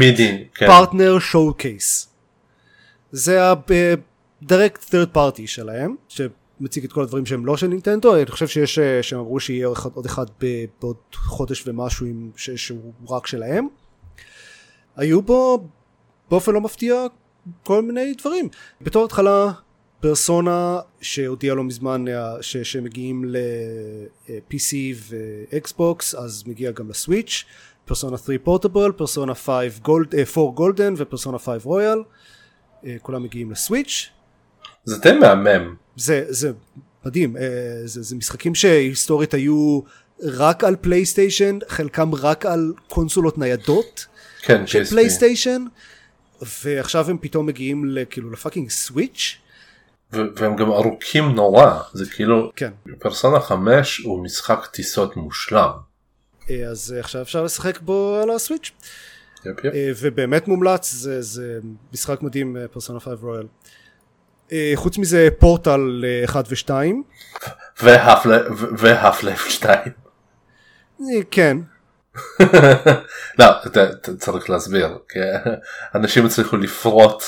[0.54, 0.66] כן.
[0.66, 2.08] Partner Showcase
[3.12, 3.38] זה
[4.42, 8.16] ה Direct third party שלהם שמציג את כל הדברים שהם לא של נינטנדו.
[8.16, 10.26] אני חושב שיש אה, שהם אמרו שיהיה עוד אחד-
[10.80, 13.68] בעוד חודש ומשהו עם, ש- שהוא רק שלהם.
[14.96, 15.68] היו בו
[16.30, 17.06] באופן לא מפתיע
[17.64, 18.48] כל מיני דברים.
[18.80, 19.52] בתור התחלה
[20.00, 24.74] פרסונה שהודיע לא מזמן אה, ש- שמגיעים ל-PC
[25.52, 27.44] ואקסבוקס אז מגיע גם לסוויץ'
[27.86, 31.98] פרסונה 3 Portable, Persona 5 Gold, 4 Golden ופרסונה 5 Royal.
[33.02, 34.10] כולם מגיעים לסוויץ'
[34.84, 35.74] זה די מהמם.
[35.96, 36.52] זה, זה
[37.06, 37.42] מדהים, אה,
[37.84, 39.80] זה, זה משחקים שהיסטורית היו
[40.22, 44.06] רק על פלייסטיישן, חלקם רק על קונסולות ניידות
[44.42, 44.84] כן של.
[44.84, 45.64] פלייסטיישן
[46.64, 49.38] ועכשיו הם פתאום מגיעים לכאילו ל fucking סוויץ'
[50.12, 51.78] והם גם ארוכים נורא.
[51.92, 52.70] זה כאילו כן.
[52.98, 55.70] פרסונה 5 הוא משחק טיסות מושלם.
[56.50, 58.72] אה, אז אה, עכשיו אפשר לשחק בו על הסוויץ'
[59.46, 59.74] yep, yep.
[59.74, 61.58] אה, ובאמת מומלץ זה, זה
[61.92, 63.46] משחק מדהים פרסונה 5 Royal
[64.74, 66.70] חוץ מזה פורטל 1 ו-2
[68.78, 69.78] ו Half-Life 2.
[71.30, 71.56] כן
[73.38, 73.46] לא
[74.18, 74.98] צריך להסביר
[75.94, 77.22] אנשים הצליחו לפרוט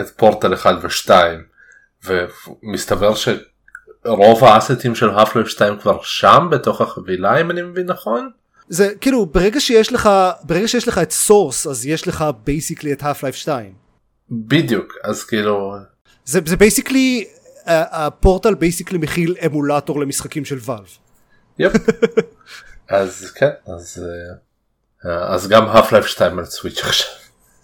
[0.00, 1.10] את פורטל 1 ו2
[2.04, 3.14] ומסתבר
[4.08, 8.30] שרוב האסטים של Half-Life 2 כבר שם בתוך החבילה אם אני מבין נכון.
[8.68, 10.10] זה כאילו ברגע שיש לך
[10.42, 13.72] ברגע שיש לך את Source אז יש לך basically את Half-Life 2
[14.30, 15.74] בדיוק אז כאילו
[16.24, 17.24] זה זה basically
[17.66, 20.88] ה Portal basically מכיל אמולטור למשחקים של Valve
[21.58, 21.72] yep.
[22.88, 24.04] אז כן אז
[25.06, 27.10] אה, אז גם Half-Life 2 על סוויץ' עכשיו.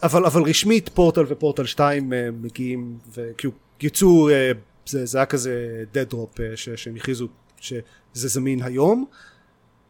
[0.03, 4.53] אבל אבל רשמית Portal ו Portal 2 אה, מגיעים וכאילו יצאו אה,
[4.87, 7.29] זה, זה היה כזה dead drop אה, שהם הכריזו
[7.61, 9.07] שזה זמין היום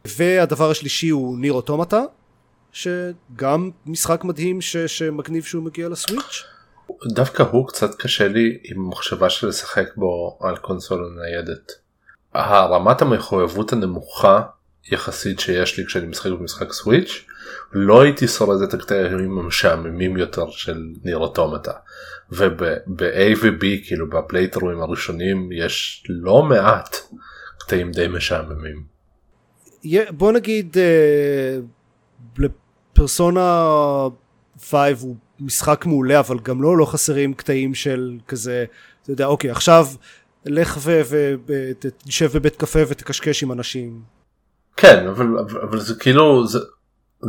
[0.05, 2.03] והדבר השלישי הוא ניר אוטומטה
[2.73, 6.45] שגם משחק מדהים ש- שמגניב שהוא מגיע לסוויץ'
[7.13, 11.73] דווקא הוא קצת קשה לי עם מחשבה של לשחק בו על קונסולה ניידת.
[12.35, 14.43] הרמת המחויבות הנמוכה
[14.93, 17.25] יחסית שיש לי כשאני משחק במשחק סוויץ'
[17.73, 21.73] לא הייתי שורד את הקטעים המשעממים יותר של ניר אוטומטה.
[22.31, 26.97] וב-A ו-B כאילו בפלייטרואים הראשונים יש לא מעט
[27.59, 28.85] קטעים די משעממים.
[30.11, 31.59] בוא נגיד אה,
[32.39, 33.67] לפרסונה
[34.61, 38.65] 5 הוא משחק מעולה אבל גם לו לא חסרים קטעים של כזה
[39.03, 39.87] אתה יודע אוקיי עכשיו
[40.47, 44.03] לך ותשב בבית קפה ותקשקש עם אנשים
[44.77, 46.59] כן אבל, אבל, אבל זה כאילו זה,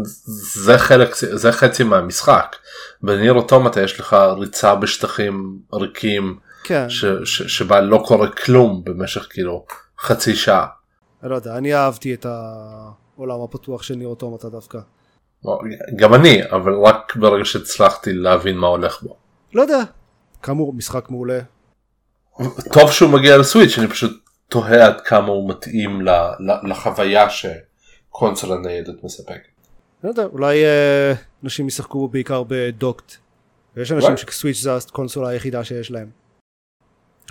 [0.04, 2.56] זה חלק זה חצי מהמשחק.
[3.02, 9.28] בניר אוטומטה יש לך ריצה בשטחים ריקים כן ש, ש, שבה לא קורה כלום במשך
[9.30, 9.66] כאילו
[10.00, 10.68] חצי שעה.
[11.24, 14.80] אני לא יודע אני אהבתי את העולם הפתוח של ניר אוטומטה דווקא
[15.96, 19.18] גם אני אבל רק ברגע שהצלחתי להבין מה הולך בו.
[19.54, 19.80] לא יודע
[20.44, 21.40] כאמור משחק מעולה
[22.74, 26.02] טוב שהוא מגיע לסוויץ' אני פשוט תוהה עד כמה הוא מתאים
[26.64, 29.55] לחוויה שקונסולה ניידת מספקת.
[30.06, 33.16] לא יודע אולי אה, אנשים ישחקו בעיקר בדוקט
[33.76, 34.18] ויש אנשים.
[34.18, 36.10] שסוויץ' זה הקונסולה היחידה שיש להם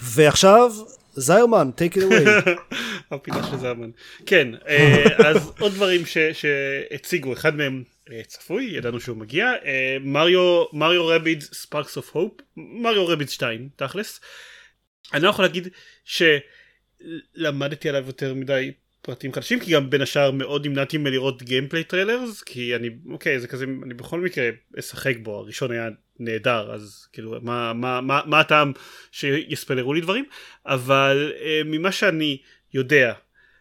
[0.03, 0.73] ועכשיו
[1.13, 2.51] זיירמן take it away
[3.11, 3.91] הפינה של זמן.
[4.27, 6.01] כן, אה, אז עוד דברים
[6.33, 12.33] שהציגו, אחד מהם אה, צפוי, ידענו שהוא מגיע, אה, מריו Mario Rabbids Sparks of Hope,
[12.57, 14.21] Mario Rabbids 2 תכלס.
[15.15, 15.69] אני לא יכול להגיד
[17.37, 18.73] שלמדתי עליו יותר מדי
[19.05, 23.49] פרטים חדשים כי גם בין השאר מאוד נמנעתי מלראות gameplay trailers כי אני אוקיי זה
[23.49, 25.89] כזה אני בכל מקרה אשחק בו הראשון היה
[26.19, 28.73] נהדר אז כאילו מה מה מה, מה הטעם
[29.13, 30.25] שיספלרו לי דברים
[30.67, 32.39] אבל אה, ממה שאני
[32.75, 33.13] יודע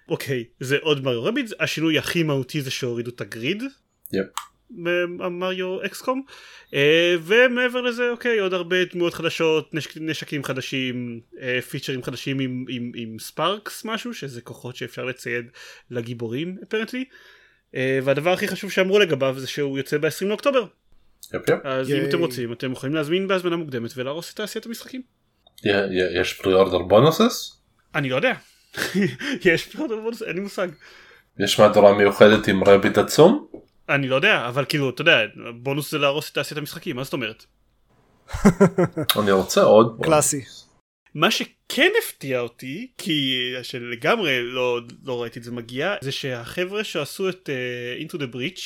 [0.10, 3.64] אוקיי זה עוד מריו רבידס השינוי הכי מהותי זה שהורידו את הגריד.
[3.64, 4.53] Yep.
[5.18, 6.24] במריו אקסקום.
[6.74, 12.66] אה, ומעבר לזה אוקיי עוד הרבה דמויות חדשות נשק, נשקים חדשים אה, פיצ'רים חדשים עם,
[12.70, 15.46] עם, עם ספארקס משהו שזה כוחות שאפשר לצייד
[15.92, 17.06] לגיבורים אפרנטלי
[18.04, 20.66] והדבר הכי חשוב שאמרו לגביו זה שהוא יוצא ב-20 לאוקטובר.
[21.34, 21.60] יפ יפ.
[21.64, 25.02] אז אם אתם רוצים אתם יכולים להזמין בהזמנה מוקדמת ולהרוס את תעשיית המשחקים.
[26.14, 27.60] יש פרי אורדר בונוסס?
[27.96, 28.34] אני לא יודע.
[29.52, 30.68] יש פה עוד בונוס אין לי מושג.
[31.40, 33.48] יש מהדורה מיוחדת עם רביט עצום?
[33.90, 35.18] אני לא יודע אבל כאילו אתה יודע
[35.56, 37.46] בונוס זה להרוס את תעשיית המשחקים מה זאת אומרת
[39.20, 40.00] אני רוצה עוד.
[40.04, 40.42] קלאסי.
[41.16, 47.30] מה שכן הפתיע אותי כי שלגמרי לא, לא ראיתי את זה מגיע זה שהחבר'ה שעשו
[47.30, 48.62] את uh, Into the Breach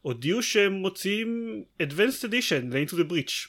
[0.00, 3.48] הודיעו שהם מוציאים Advanced Edition ל-Into the Breach.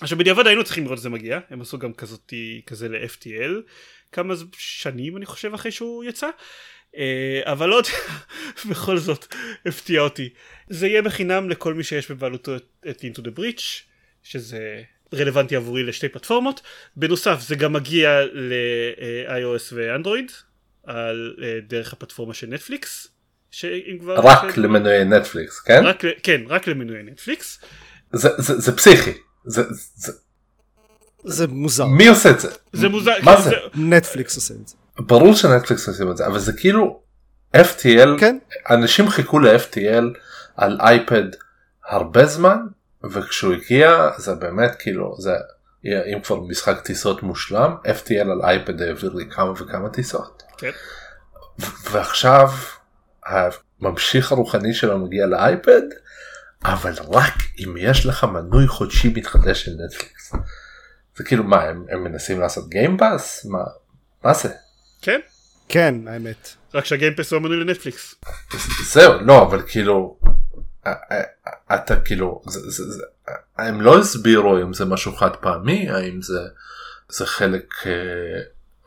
[0.00, 2.32] עכשיו בדיעבד היינו צריכים לראות את זה מגיע הם עשו גם כזאת
[2.66, 3.70] כזה ל-FTL
[4.12, 6.28] כמה שנים אני חושב אחרי שהוא יצא
[6.96, 7.84] אה, אבל עוד
[8.70, 9.34] בכל זאת
[9.66, 10.28] הפתיע אותי
[10.68, 13.62] זה יהיה בחינם לכל מי שיש בבעלותו את, את Into the Breach
[14.22, 14.82] שזה
[15.14, 16.60] רלוונטי עבורי לשתי פלטפורמות
[16.96, 20.32] בנוסף זה גם מגיע ל-iOS ואנדרואיד
[20.86, 23.08] על אה, דרך הפלטפורמה של נטפליקס
[23.50, 25.82] שאם כבר רק למנויי נטפליקס, כן?
[25.86, 27.60] רק, כן רק למנויי נטפליקס
[28.12, 29.10] זה- זה זה פסיכי.
[29.44, 29.62] זה-
[29.94, 30.12] זה-
[31.24, 31.86] זה מוזר.
[31.86, 32.48] מי עושה את זה?
[32.72, 33.50] זה מוזר מה כן, זה?
[33.74, 34.74] נטפליקס עושה את זה.
[34.98, 37.00] ברור שנטפליקס עושים את זה אבל זה כאילו
[37.56, 38.38] FTL כן.
[38.70, 40.04] אנשים חיכו ל-FTL
[40.56, 41.24] על אייפד
[41.88, 42.58] הרבה זמן
[43.10, 45.34] וכשהוא הגיע זה באמת כאילו זה
[45.84, 50.70] אם כבר משחק טיסות מושלם FTL על אייפד העביר לי כמה וכמה טיסות כן.
[51.60, 52.48] ו- ועכשיו
[53.26, 55.82] הממשיך הרוחני שלו מגיע לאייפד
[56.64, 60.32] אבל רק אם יש לך מנוי חודשי מתחדש של נטפליקס.
[61.16, 63.58] זה כאילו מה הם, הם מנסים לעשות גיימפאס מה
[64.24, 64.48] מה זה
[65.02, 65.20] כן
[65.68, 66.48] כן, האמת.
[66.74, 68.14] רק שהגיימפס הוא המנוי לנטפליקס
[68.84, 70.18] זהו לא אבל כאילו
[71.74, 73.02] אתה כאילו זה, זה, זה,
[73.58, 76.40] הם לא הסבירו אם זה משהו חד פעמי האם זה
[77.08, 77.92] זה חלק אה,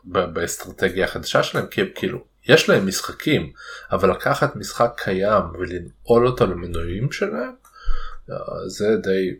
[0.04, 3.52] ב- באסטרטגיה החדשה שלהם כי הם כאילו יש להם משחקים
[3.92, 7.54] אבל לקחת משחק קיים ולנעול אותו למנויים שלהם
[8.30, 8.36] אה,
[8.68, 9.34] זה די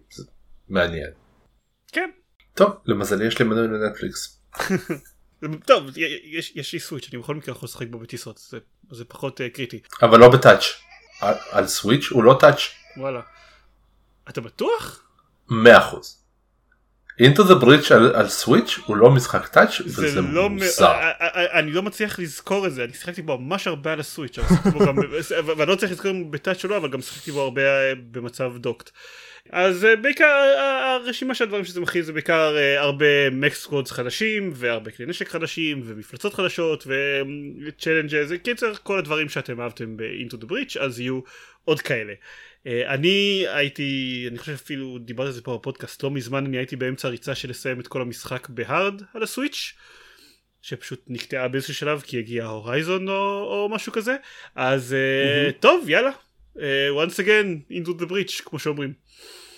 [0.68, 1.10] מעניין.
[1.92, 2.10] כן
[2.54, 4.40] טוב למזלי יש לי מנוי לנטפליקס.
[5.54, 5.84] טוב
[6.24, 8.58] יש, יש לי סוויץ' אני בכל מקרה יכול לשחק בו בטיסות זה,
[8.90, 10.64] זה פחות uh, קריטי אבל לא בטאץ'
[11.20, 12.60] על, על סוויץ' הוא לא טאץ'
[12.96, 13.20] וואלה
[14.28, 15.02] אתה בטוח?
[15.50, 15.52] 100%.
[17.22, 20.86] Into the Breach על, על סוויץ' הוא לא משחק touch וזה זה לא מוזר.
[20.86, 24.00] א- א- א- אני לא מצליח לזכור את זה אני שיחקתי בו ממש הרבה על
[24.00, 24.38] הסוויץ'
[25.56, 27.92] ואני לא צריך לזכור אם ב touch או לא אבל גם שיחקתי בו הרבה אה,
[28.10, 28.90] במצב docked.
[29.50, 33.90] אז אה, בעיקר אה, הרשימה של הדברים שזה מכיל זה בעיקר אה, הרבה mech squads
[33.90, 36.86] חדשים והרבה כלי נשק חדשים ומפלצות חדשות
[37.66, 41.20] ו challenges קיצר כל הדברים שאתם אהבתם ב-Into the Breach אז יהיו
[41.64, 42.12] עוד כאלה.
[42.66, 46.76] אה, אני הייתי אני חושב אפילו דיברתי על זה פה בפודקאסט לא מזמן אני הייתי
[46.76, 49.72] באמצע הריצה של לסיים את כל המשחק בהארד על הסוויץ'
[50.62, 54.16] שפשוט נקטעה באיזשהו שלב כי הגיע הורייזון או, או משהו כזה.
[54.54, 56.08] אז אה, טוב יאללה.
[56.08, 56.25] אה,
[56.94, 58.92] once again into the breach כמו שאומרים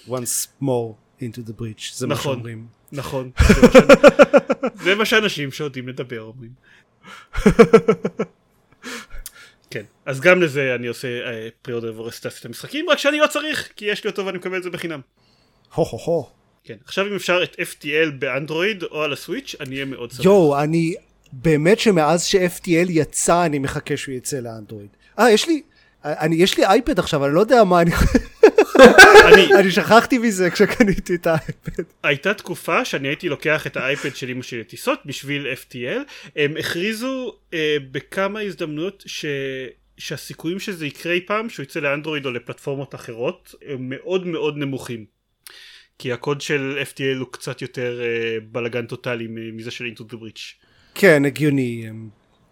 [0.09, 1.95] once more into the breach.
[1.95, 2.35] זה מה נכון.
[2.35, 2.67] שאומרים.
[2.93, 3.31] נכון
[4.75, 6.51] זה מה מה שאנשים שיודעים לדבר אומרים.
[9.71, 11.09] כן אז גם לזה אני עושה
[11.63, 14.63] פריאורדר ורסטציה את המשחקים רק שאני לא צריך כי יש לי אותו ואני מקבל את
[14.63, 15.01] זה בחינם.
[15.75, 16.29] הו הו הו.
[16.65, 20.25] כן עכשיו אם אפשר את FTL באנדרואיד או על הסוויץ' אני אהיה מאוד שמח.
[20.25, 20.95] יואו, אני
[21.33, 24.89] באמת שמאז ש-FTL יצא אני מחכה שהוא יצא לאנדרואיד.
[25.19, 25.63] אה, יש לי,
[26.05, 27.91] אני, יש לי אייפד עכשיו, אני לא יודע מה אני...
[29.33, 31.83] אני, אני שכחתי מזה כשקניתי את האייפד.
[32.03, 36.01] הייתה תקופה שאני הייתי לוקח את האייפד של אמא שלי לטיסות בשביל FTL
[36.37, 39.25] הם הכריזו אה, בכמה הזדמנויות ש...
[39.99, 45.05] שהסיכויים שזה יקרה אי פעם שהוא יצא לאנדרואיד או לפלטפורמות אחרות הם מאוד מאוד נמוכים
[45.99, 50.65] כי הקוד של FTL הוא קצת יותר אה, בלאגן טוטאלי מזה של Into the Breach
[50.95, 51.91] כן, הגיוני.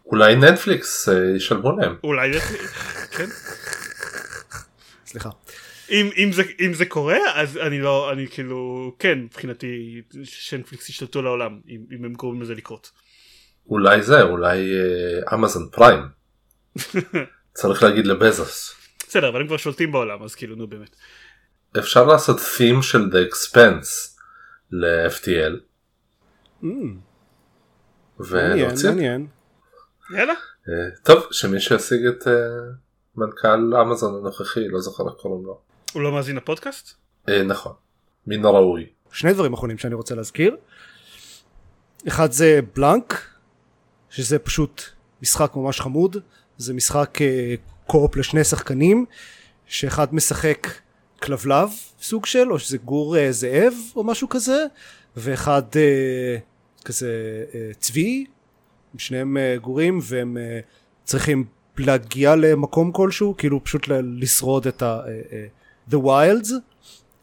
[0.07, 1.97] אולי נטפליקס אה, ישלמו להם.
[2.05, 2.33] אולי
[3.11, 3.27] כן
[5.07, 5.31] סליחה.
[5.91, 11.23] אם, אם, זה, אם זה קורה אז אני לא אני כאילו כן מבחינתי שנטפליקס ישתלטו
[11.23, 12.91] לעולם אם, אם הם גורמים לזה לקרות
[13.69, 16.03] אולי זה אולי אה, אמזון פריים.
[17.59, 18.75] צריך להגיד לבזוס.
[19.09, 20.97] בסדר אבל הם כבר שולטים בעולם אז כאילו נו באמת
[21.79, 24.21] אפשר לעשות theme של The Expense
[24.71, 25.55] ל-FTL.
[26.63, 27.03] Mm, מעניין,
[28.21, 29.27] ולהוציא מעניין.
[30.11, 30.33] יאללה
[30.69, 32.33] אה, טוב, שמישהו ישיג את אה,
[33.17, 35.61] מנכ"ל אמזון הנוכחי, לא זוכר איך קוראים לו.
[35.93, 36.95] הוא לא מאזין לפודקאסט?
[37.29, 37.73] אה, נכון,
[38.27, 38.87] מן הראוי.
[39.13, 40.57] שני דברים אחרונים שאני רוצה להזכיר.
[42.09, 43.29] אחד זה בלנק,
[44.11, 44.83] שזה פשוט
[45.23, 46.17] משחק ממש חמוד,
[46.59, 47.19] זה משחק
[47.87, 49.07] קו-אופ לשני שחקנים,
[49.67, 50.69] שאחד משחק
[51.23, 51.69] כלבלב
[52.01, 54.67] סוג של, או שזה גור זאב או משהו כזה,
[55.17, 55.63] ואחד
[56.85, 57.45] כזה
[57.79, 58.27] צבי,
[58.99, 60.61] שניהם אה, גורים והם אה,
[61.05, 61.45] צריכים
[61.79, 65.01] להגיע למקום כלשהו, כאילו פשוט לשרוד את ה...
[65.07, 65.47] אה,
[65.91, 66.53] The Wilds.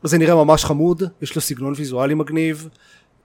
[0.04, 2.70] זה נראה ממש חמוד, יש לו סגנון ויזואלי מגניב,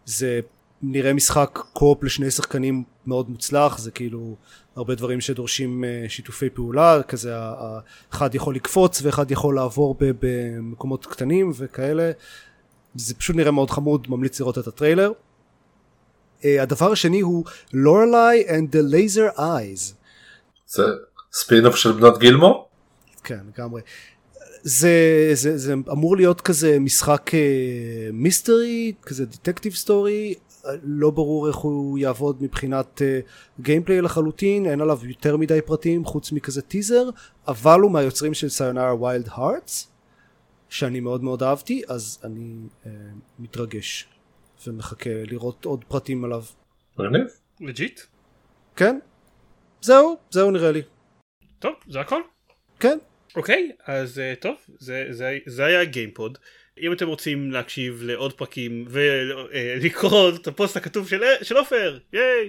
[0.04, 0.40] זה
[0.82, 4.36] נראה משחק קופ לשני שחקנים מאוד מוצלח, זה כאילו
[4.76, 7.34] הרבה דברים שדורשים שיתופי פעולה, כזה
[8.12, 12.10] אחד יכול לקפוץ ואחד יכול לעבור במקומות קטנים וכאלה,
[12.94, 15.12] זה פשוט נראה מאוד חמוד, ממליץ לראות את הטריילר.
[16.44, 19.94] אה, הדבר השני הוא לורלי and the laser eyes.
[20.66, 20.82] זה
[21.32, 22.68] ספינוף של בנות גילמור?
[23.24, 23.82] כן, לגמרי.
[24.62, 27.40] זה, זה, זה אמור להיות כזה משחק אה,
[28.12, 30.34] mystery, כזה detective story,
[30.66, 33.20] אה, לא ברור איך הוא יעבוד מבחינת אה,
[33.60, 37.10] gameplay לחלוטין, אין עליו יותר מדי פרטים חוץ מכזה טיזר,
[37.48, 39.88] אבל הוא מהיוצרים של Sayonara Wild Hearts,
[40.68, 42.54] שאני מאוד מאוד אהבתי, אז אני
[42.86, 42.90] אה,
[43.38, 44.08] מתרגש
[44.66, 46.42] ומחכה לראות עוד פרטים עליו.
[46.98, 47.26] מגניב.
[47.60, 48.00] legit?
[48.76, 48.98] כן?
[49.80, 50.82] זהו, זהו נראה לי.
[51.58, 52.22] טוב, זה הכל?
[52.80, 52.98] כן.
[53.36, 56.38] אוקיי, אז uh, טוב, זה, זה, זה היה גיימפוד.
[56.80, 62.48] אם אתם רוצים להקשיב לעוד פרקים ולקרוא את הפוסט הכתוב של, של עופר, ייי!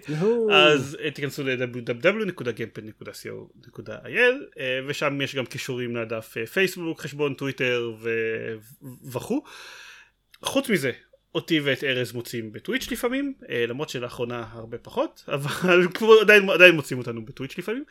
[0.52, 8.56] אז תיכנסו ל- www.gamepod.co.il ושם יש גם קישורים לדף פייסבוק, חשבון טוויטר ו-
[9.12, 9.44] וכו'.
[10.44, 10.92] חוץ מזה,
[11.36, 16.76] אותי ואת ארז מוצאים בטוויץ' לפעמים, uh, למרות שלאחרונה הרבה פחות, אבל כמו, עדיין, עדיין
[16.76, 17.84] מוצאים אותנו בטוויץ' לפעמים.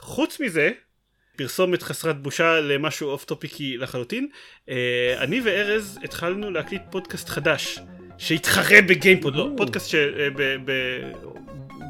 [0.00, 0.72] חוץ מזה,
[1.36, 4.28] פרסומת חסרת בושה למשהו off topic י לחלוטין.
[4.68, 7.78] אה, אני וארז התחלנו להקליט פודקאסט חדש
[8.18, 9.94] שיתחרה בגיימפוד, לא, פודקאסט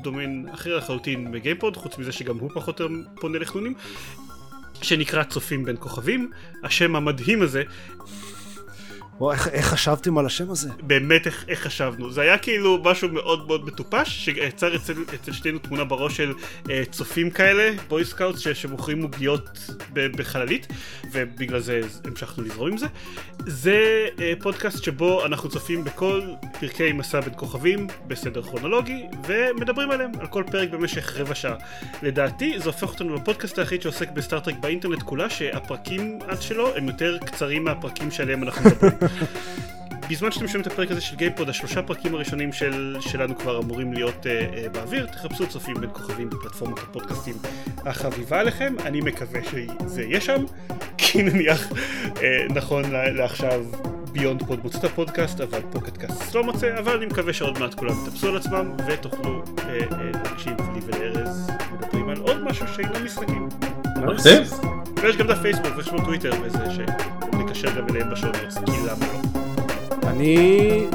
[0.01, 2.89] שבדומיין אחר לחלוטין בגיימפוד, חוץ מזה שגם הוא פחות או
[3.21, 3.75] פונה לחנונים.
[4.83, 6.31] שנקרא צופים בין כוכבים,
[6.63, 7.63] השם המדהים הזה,
[9.21, 10.69] וואו, איך, איך חשבתם על השם הזה?
[10.83, 15.59] באמת איך, איך חשבנו, זה היה כאילו משהו מאוד מאוד מטופש, שיצר אצל, אצל שתינו
[15.59, 16.33] תמונה בראש של
[16.71, 19.59] אה, צופים כאלה, boy scouts ש- שמוכרים עוגיות
[19.93, 20.67] בחללית,
[21.13, 22.87] ובגלל זה המשכנו לזרום עם זה.
[23.47, 26.23] זה אה, פודקאסט שבו אנחנו צופים בכל
[26.61, 31.55] פרקי מסע בין כוכבים בסדר כרונולוגי, ומדברים עליהם, על כל פרק במשך רבע שעה.
[32.03, 36.77] לדעתי זה הופך אותנו לפודקאסט היחיד שעוסק ב Star Trek באינטרנט כולה, שהפרקים עד שלו
[36.77, 38.93] הם יותר קצרים מהפרקים שעליהם אנחנו מדברים.
[40.11, 43.93] בזמן שאתם שומעים את הפרק הזה של גיימפוד, השלושה פרקים הראשונים של, שלנו כבר אמורים
[43.93, 47.35] להיות uh, uh, באוויר, תחפשו צופים בין כוכבים בפלטפורמת הפודקאסטים
[47.77, 50.45] החביבה עליכם, אני מקווה שזה יהיה שם,
[50.99, 52.21] כי נניח uh,
[52.55, 53.65] נכון לעכשיו
[54.13, 57.95] BeyondPod מוצא את הפודקאסט, אבל Pocket Casts לא מוצא, אבל אני מקווה שעוד מעט כולם
[58.03, 59.95] יתאפסו על עצמם ותוכלו uh, uh,
[60.25, 63.49] להקשיב לי ולארז מדברים על עוד משהו שאינו משחקים.
[63.97, 64.61] מגניב.
[65.03, 66.71] ויש גם את הפייסבוק ויש לנו טוויטר וזה
[67.65, 68.37] שנקשר גם אליהם בשונות,
[68.67, 69.07] כי למה
[70.03, 70.09] לא.
[70.11, 70.87] אני...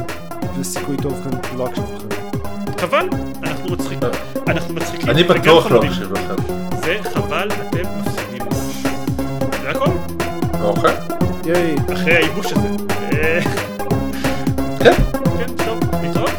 [0.57, 2.79] זה סיכוי טוב כאן לא אקשיב לכם.
[2.79, 3.09] חבל,
[3.43, 3.99] אנחנו מצחיקים,
[4.47, 5.83] אנחנו מצחיקים, אני בטוח לא.
[5.85, 6.35] אקשיב לכם.
[6.81, 8.83] זה חבל, אתם מפסידים ראש.
[9.61, 9.91] זה הכל,
[10.61, 10.95] אוקיי.
[11.45, 11.75] ייי.
[11.93, 12.67] אחרי הייבוש הזה.
[13.13, 13.39] אה,
[14.79, 14.93] כן.
[15.37, 16.31] כן, טוב, להתראות.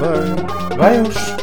[0.00, 0.76] ביי.
[0.76, 1.35] ביי יוש.